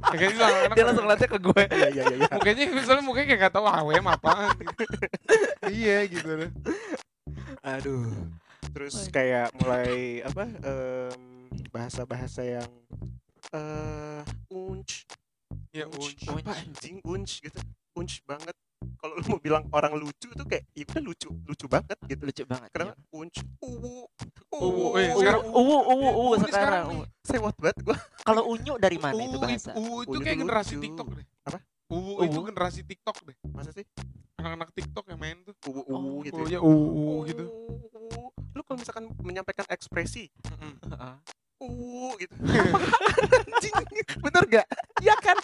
[0.07, 1.63] kayak gitu anak Dia langsung lihatnya ke gue.
[1.67, 2.29] iya iya iya iya.
[2.31, 4.05] mukanya misalnya mukanya kayak gak tahu AWM
[4.59, 4.85] gitu.
[5.81, 6.33] iya gitu
[7.61, 8.07] aduh
[8.71, 11.21] terus kayak mulai apa em,
[11.69, 12.71] bahasa-bahasa yang
[13.51, 15.09] eh unch
[15.71, 16.45] ya unch unch.
[16.45, 17.59] apa anjing unch gitu
[17.95, 18.53] unch banget
[18.95, 22.43] kalau lu mau bilang orang lucu tuh kayak ya udah lucu lucu banget gitu Lucu
[22.45, 22.71] banget.
[22.71, 23.05] kenapa iya.
[23.13, 24.07] unch uwu
[24.49, 26.87] Uwu, eh, Uwu, sekarang- uwu, uwu, uwu sekarang.
[27.21, 29.71] sewot banget gua Kalau unyu dari mana itu Uwu bahasa?
[29.73, 30.85] Uwu itu Uwu kayak itu generasi lucu.
[30.89, 31.27] TikTok deh.
[31.45, 31.59] Apa?
[31.87, 32.25] Uwu, Uwu?
[32.25, 33.37] itu generasi TikTok deh.
[33.51, 33.85] masa sih
[34.35, 35.53] Anak-anak TikTok yang main tuh.
[35.63, 36.51] uwu uwu Oh, gitu ya.
[36.51, 37.45] ya uwu, uwu gitu.
[38.69, 40.29] Kalau misalkan menyampaikan ekspresi
[41.59, 42.37] uwu gitu
[43.51, 43.75] anjing
[44.23, 44.67] bener gak
[45.03, 45.35] iya kan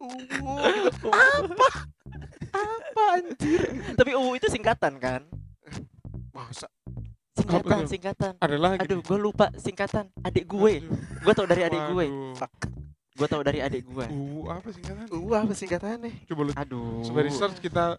[0.00, 0.56] uwu
[0.88, 1.10] gitu.
[1.12, 1.68] apa
[2.54, 3.60] apa anjir
[3.92, 5.26] Tapi uwu itu singkatan kan?
[6.30, 6.70] masa
[7.34, 7.90] Singkatan, tuh?
[7.90, 8.32] singkatan.
[8.38, 8.86] Ada lagi.
[8.86, 10.06] Aduh, gue lupa singkatan.
[10.22, 10.86] Adik gue.
[11.18, 12.06] Gue tau dari adik gue.
[12.06, 12.46] Waduh.
[13.18, 14.06] Gue tau dari adik gue.
[14.06, 15.06] Uwu apa kan?
[15.10, 17.02] uwu apa singkatannya Coba lu Aduh.
[17.04, 17.98] coba research kita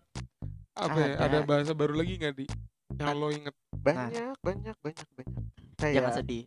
[0.71, 1.13] apa ya?
[1.19, 1.23] Ada.
[1.27, 2.47] Ada bahasa baru lagi nggak di?
[2.95, 3.55] Yang lo inget?
[3.75, 5.35] banyak banyak banyak banyak
[5.75, 6.43] Jangan kayak sedih.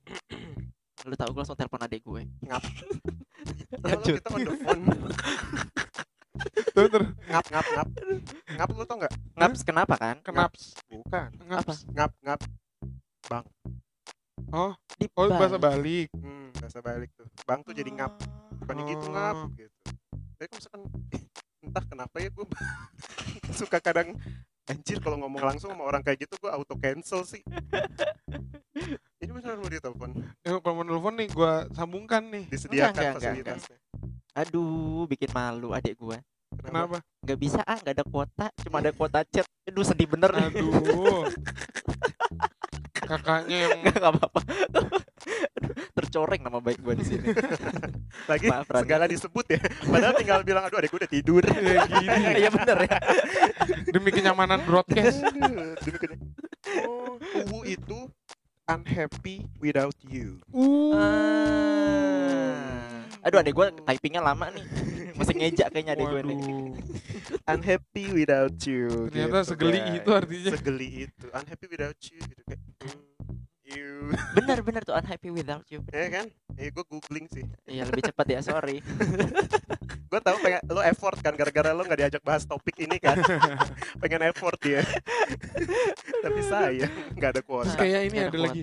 [1.04, 2.22] Lu tau gue langsung telepon adik gue.
[2.42, 2.62] ngap
[3.78, 4.16] kalau Lanjut.
[4.18, 4.82] kita on the phone
[6.88, 7.04] tuh.
[7.26, 7.88] ngap ngap ngap
[8.48, 10.16] ngap lu tau nggak Ngaps kenapa kan?
[10.20, 10.74] Kenaps.
[10.88, 11.78] bukan Ngaps.
[11.88, 12.40] ngap ngap
[14.98, 15.36] Di Oh, Bali.
[15.36, 16.08] bahasa balik.
[16.10, 18.12] hmm, bahasa balik tuh bang tuh jadi ngap
[18.58, 19.48] bukannya gitu ngap Oh.
[19.52, 19.78] gitu
[20.34, 20.82] tapi kalau misalkan
[21.60, 22.46] entah kenapa ya gue
[23.58, 24.14] suka kadang
[24.68, 27.40] anjir kalau ngomong langsung sama orang kayak gitu gue auto cancel sih
[29.22, 30.10] ini beneran mau ditelepon
[30.46, 32.46] Eh, kalau mau nelfon nih, gua sambungkan nih.
[32.48, 33.34] disediakan enggak, enggak, enggak.
[33.34, 33.78] fasilitasnya
[34.38, 36.14] Aduh, bikin malu adik gue.
[36.62, 37.02] Kenapa?
[37.26, 38.46] Gak bisa ah, gak ada kuota.
[38.62, 39.42] Cuma ada kuota chat.
[39.66, 40.30] Aduh, sedih bener.
[40.30, 41.26] Aduh.
[43.08, 44.40] Kakaknya yang Gak apa-apa.
[45.98, 47.26] Tercoreng nama baik gue di sini.
[48.30, 48.80] lagi Maaf, Rani.
[48.82, 52.76] segala disebut ya padahal tinggal bilang aduh adek gue udah tidur ya gini Iya bener
[52.84, 52.96] ya.
[53.88, 55.20] demi kenyamanan broadcast.
[55.80, 56.20] Demi kenya-
[56.84, 58.08] oh uwu itu
[58.64, 60.92] unhappy without you Uh.
[60.92, 62.60] Ah.
[63.20, 64.64] Aduh, adek gue typingnya lama nih.
[65.12, 66.38] Masih ngejak kayaknya adek gue nih.
[67.44, 69.96] Unhappy without you Ternyata gitu, segeli guys.
[69.98, 70.50] itu artinya.
[70.54, 72.57] segeli itu unhappy without you gitu kayak
[73.98, 75.82] you Bener bener tuh unhappy without you.
[75.88, 78.78] ya kan eh gue googling sih Iya lebih cepat ya sorry.
[80.10, 83.18] gue tahu pengen lo effort kan gara-gara lo nggak diajak bahas topik ini kan
[84.00, 84.80] pengen effort dia
[86.18, 88.62] tapi saya nggak ada kuota kayak ini Nggak ada lagi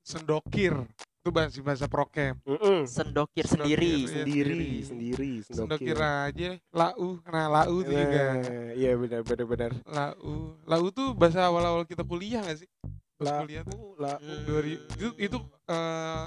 [0.00, 0.74] sendokir.
[1.18, 2.38] Itu bahasa bahasa prokem.
[2.46, 2.86] Mm-mm.
[2.86, 3.90] Sendokir Sendokir, sendiri.
[3.98, 4.06] iya.
[4.14, 5.32] sendiri sendiri.
[5.42, 6.50] Sendokir sendokir aja.
[6.70, 7.18] Lau.
[7.26, 8.24] Nah, lau itu juga.
[8.38, 10.54] Nah, iya benar benar benar Lau.
[10.62, 12.70] Lau tuh bahasa awal-awal kita kuliah gak sih?
[13.18, 13.96] Kuliah tuh.
[13.96, 14.44] lah Hmm.
[14.44, 16.24] 2000 itu itu eh,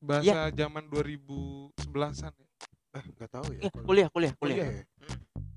[0.00, 2.46] bahasa zaman 2011-an ya.
[2.92, 3.60] Eh, nggak tahu ya.
[3.60, 4.68] Eh, kuliah, kuliah, Kuliah kuliah.
[4.68, 4.84] ya?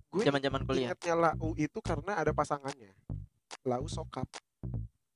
[0.10, 0.90] Gue Zaman-zaman kuliah.
[0.92, 2.94] ingatnya lau itu karena ada pasangannya.
[3.64, 4.30] Lau sokap.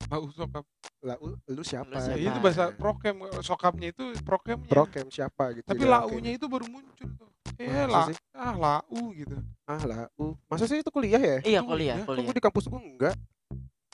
[0.08, 0.64] Mau sokap.
[0.98, 1.86] Lau lu siapa?
[1.86, 2.18] Lu siapa?
[2.18, 4.66] Ya, itu bahasa prokem sokapnya itu prokemnya.
[4.66, 5.66] Prokem siapa gitu.
[5.66, 7.30] Tapi ya, launya itu baru muncul tuh.
[7.58, 8.16] Eh, Masa la, sih?
[8.34, 9.36] ah lau gitu.
[9.62, 10.34] Ah lau.
[10.46, 11.38] Masa sih itu kuliah ya?
[11.42, 11.96] Iya, Itu kuliah, kuliah.
[11.96, 12.24] Kok kuliah.
[12.24, 13.14] gue di kampus gue enggak.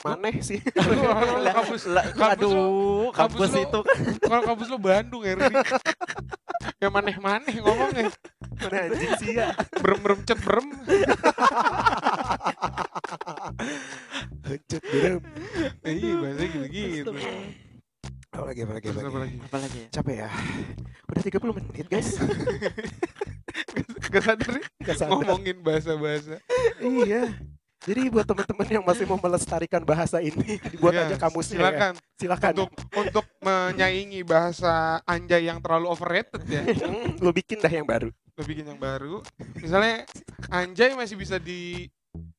[0.02, 0.58] Maneh sih.
[1.54, 5.32] Kampus, Lah, kampus lu- aduh, kampus kampus lu- itu kan kalau kampus lu Bandung ya.
[6.76, 8.10] Kayak maneh-maneh ngomongnya.
[8.58, 9.54] Mana anjing sih ya?
[9.78, 10.66] Berem-berem cet berem.
[14.44, 15.22] Hancur berem.
[15.84, 17.10] Iya, bahasa gitu-gitu.
[18.34, 19.18] Apa lagi, apa lagi, apa apa lagi?
[19.22, 19.36] lagi?
[19.40, 19.88] apa lagi ya?
[19.94, 20.28] Capek ya?
[21.06, 22.10] Udah 30 menit guys.
[24.14, 24.52] Gak sadar
[24.82, 25.10] Gak sadar.
[25.14, 26.38] ngomongin bahasa-bahasa.
[26.78, 27.30] Iya.
[27.84, 31.60] Jadi buat teman-teman yang masih mau melestarikan bahasa ini, dibuat Iya, aja kamusnya ya.
[31.60, 32.52] Silakan Silakan.
[32.56, 36.64] untuk untuk menyaingi bahasa anjay yang terlalu overrated ya.
[36.84, 38.08] Hmm, lu bikin dah yang baru.
[38.08, 39.20] Lo bikin yang baru.
[39.60, 40.08] Misalnya
[40.48, 41.88] anjay masih bisa di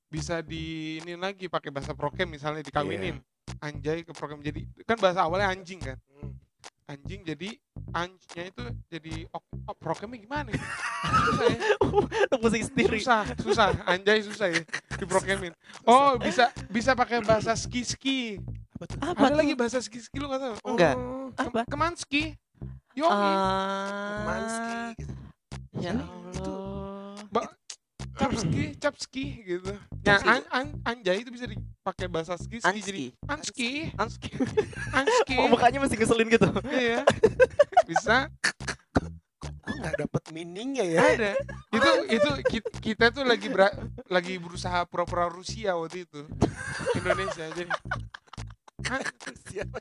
[0.10, 3.22] bisa di ini lagi pakai bahasa prokem misalnya dikawinin.
[3.62, 5.98] Anjay ke prokem jadi kan bahasa awalnya anjing kan.
[6.86, 7.50] Anjing jadi
[7.92, 10.54] anjnya itu jadi ok, ok, prokemnya gimana?
[10.54, 10.62] ya?
[11.26, 11.58] Susah ya.
[12.30, 12.98] Lu pusing sendiri.
[13.02, 13.68] Susah, susah.
[13.86, 14.62] Anjay susah ya
[14.96, 15.50] diprokemin.
[15.84, 18.38] Oh, bisa bisa pakai bahasa ski-ski.
[18.76, 18.98] Apa tuh?
[19.02, 19.38] Apa Ada tuh?
[19.42, 20.56] lagi bahasa ski-ski lu gak tahu?
[20.68, 20.94] Enggak.
[20.94, 21.66] Oh, Apa?
[21.66, 22.38] Kemanski.
[22.94, 25.14] Yo, Ah, Manski gitu.
[25.76, 26.55] ya Ini Allah.
[28.16, 29.74] Capski, capski gitu.
[30.02, 33.72] Ya, an, an, anjay itu bisa dipakai bahasa ski, ski jadi Anski.
[33.96, 34.32] anski,
[34.92, 35.36] Anski.
[35.36, 36.48] Oh, mukanya masih ngeselin gitu.
[36.66, 37.04] Iya.
[37.84, 38.32] Bisa
[39.66, 41.02] Kok nggak dapet meaningnya ya?
[41.04, 41.32] ada.
[41.70, 43.74] Itu itu ki- kita tuh lagi bera-
[44.08, 46.22] lagi berusaha pura-pura Rusia waktu itu.
[46.96, 47.72] Indonesia jadi.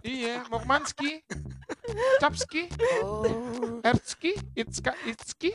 [0.00, 1.20] Iya, mau kemanski.
[2.16, 2.64] Capski,
[3.04, 3.80] Oh.
[3.84, 5.52] Ertski, Itska, Itski.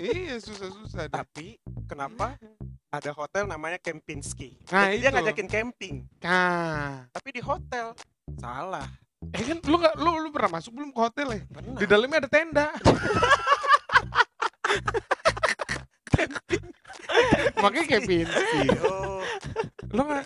[0.00, 1.06] iya, susah-susah.
[1.06, 1.12] deh.
[1.12, 2.40] Tapi kenapa
[2.88, 4.56] ada hotel namanya Kempinski?
[4.72, 7.92] Nah, Jadi dia ngajakin camping, Nah, tapi di hotel.
[8.36, 8.88] Salah.
[9.34, 11.40] eh kan lu nggak lu lu pernah masuk belum ke hotel ya?
[11.50, 11.76] Pernah.
[11.76, 12.66] Di dalamnya ada tenda.
[17.58, 18.60] Makanya Kempinski.
[18.84, 19.20] Oh,
[19.90, 20.24] Lu nggak?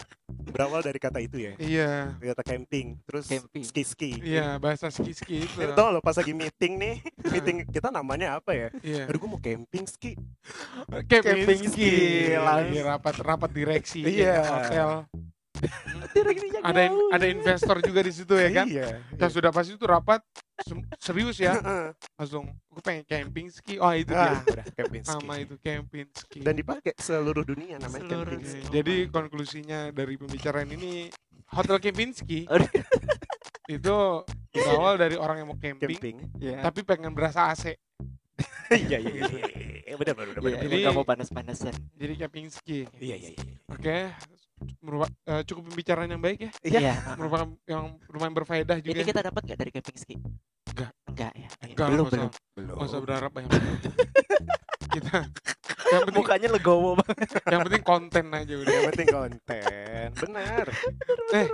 [0.52, 1.52] Berawal dari kata itu ya.
[1.56, 3.64] Iya, Kata camping, terus Camping.
[3.64, 4.20] ski-ski.
[4.20, 5.56] iya bahasa ski-ski itu.
[5.56, 6.94] Ini tau lo pas lagi meeting nih,
[7.32, 8.68] meeting kita namanya apa ya?
[8.78, 9.08] Iya.
[9.08, 10.12] Aduh gue mau camping ski.
[11.02, 11.92] Kempinski,
[12.34, 14.34] Lagi rapat rapat direksi Iya.
[14.36, 14.90] ya, hotel.
[16.12, 18.66] Direksinya Ada in- ada investor juga di situ ya kan?
[18.66, 18.98] Iya.
[19.12, 20.20] Dan sudah pasti itu rapat
[20.98, 21.58] serius ya.
[22.14, 23.76] Langsung gue pengen camping ski.
[23.76, 24.54] Oh, itu Ah, dia.
[24.54, 25.14] udah camping ski.
[25.18, 26.38] Nama itu camping ski.
[26.40, 28.60] Dan dipakai seluruh dunia namanya Seluruh camping ski.
[28.70, 31.08] Jadi konklusinya dari pembicaraan ini
[31.48, 32.68] Hotel Kempinski Aduh.
[33.68, 33.96] itu
[34.52, 36.16] berawal dari orang yang mau camping, Camping.
[36.36, 36.60] Iya.
[36.60, 37.72] tapi pengen berasa AC.
[38.72, 39.24] Iya iya iya.
[39.84, 39.94] iya.
[40.00, 40.40] Benar benar benar.
[40.40, 40.64] Iya, benar.
[40.64, 41.74] Jadi- kamu panas-panasan.
[41.92, 42.78] Jadi Kempinski.
[42.96, 43.44] Iya iya iya.
[43.68, 43.98] Oke,
[44.78, 46.50] merupa- eh, cukup pembicaraan yang baik ya.
[46.62, 46.94] Iya.
[47.14, 48.92] Merupakan yang lumayan berfaedah juga.
[48.92, 50.14] Ini kita dapat nggak dari Kempinski?
[50.68, 50.90] Enggak.
[51.04, 51.48] Enggak ya.
[51.62, 52.28] Enggak, belum nggak belum.
[52.28, 52.74] usah- Belum.
[52.74, 53.50] nggak usah berharap banyak.
[54.92, 55.16] kita
[55.88, 57.28] yang penting Mukanya legowo banget.
[57.44, 58.70] yang penting konten aja udah.
[58.70, 60.08] Yang penting konten.
[60.18, 60.66] Benar.
[61.32, 61.46] Eh,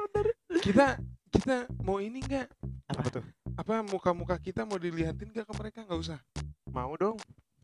[0.60, 0.86] kita
[1.28, 2.48] kita mau ini enggak?
[2.88, 3.24] Apa tuh?
[3.52, 5.78] Apa muka-muka kita mau dilihatin gak ke mereka?
[5.82, 6.18] Nggak usah.
[6.68, 7.18] Mau dong.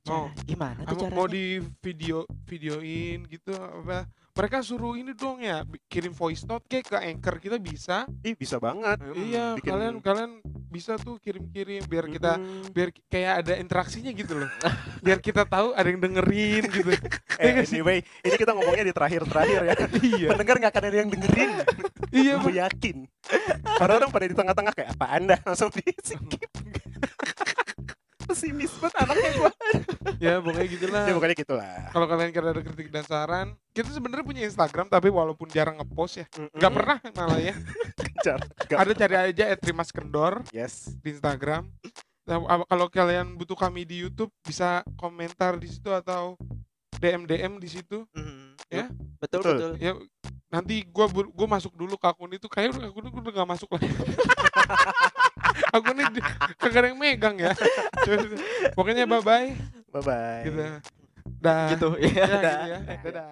[0.04, 0.28] Mau.
[0.42, 1.16] Gimana tuh Apa caranya?
[1.16, 1.44] mau di
[1.80, 4.04] video videoin gitu apa
[4.35, 8.59] mereka suruh ini dong ya kirim voice note kayak ke anchor kita bisa Ih bisa
[8.59, 8.99] banget.
[9.14, 10.31] iya bikin- kalian kalian
[10.68, 12.66] bisa tuh kirim-kirim biar kita Mm.
[12.68, 14.51] biar kayak ada interaksinya gitu loh
[15.01, 16.90] biar kita tahu ada yang dengerin gitu
[17.37, 19.75] Eh, anyway, ini kita ngomongnya di terakhir-terakhir ya.
[20.01, 21.51] iya Pendengar nggak akan ada yang dengerin.
[22.12, 22.97] iya Gue yakin.
[23.77, 26.51] Orang-orang pada di tengah-tengah kayak apa anda langsung di skip.
[28.35, 29.51] Pesimis banget anaknya gue.
[30.27, 31.75] ya pokoknya gitulah Ya pokoknya gitulah.
[31.88, 36.18] kalau kalian kira ada kritik dan saran kita sebenarnya punya Instagram tapi walaupun jarang ngepost
[36.18, 37.55] ya nggak pernah malah ya
[38.75, 40.90] ada cari aja @rimas kendor Yes.
[40.99, 41.70] di Instagram.
[42.25, 46.35] Nah, kalau kalian butuh kami di YouTube bisa komentar di situ atau
[46.97, 48.09] DM DM di situ.
[48.11, 48.57] Hmm.
[48.66, 48.88] Ya?
[49.20, 49.53] Betul Betul.
[49.55, 49.73] betul.
[49.77, 49.92] Ya
[50.49, 53.68] nanti gua bur- gua masuk dulu ke akun itu kayak akun itu udah gak masuk
[53.70, 53.92] lagi.
[55.71, 56.07] aku nih
[56.59, 57.53] kagak yang megang ya.
[58.75, 59.55] Pokoknya bye bye
[59.95, 60.61] bye bye gitu
[61.45, 62.59] dah gitu ya, ya dah.
[62.64, 62.79] Gitu ya.
[62.81, 63.31] dadah, dadah.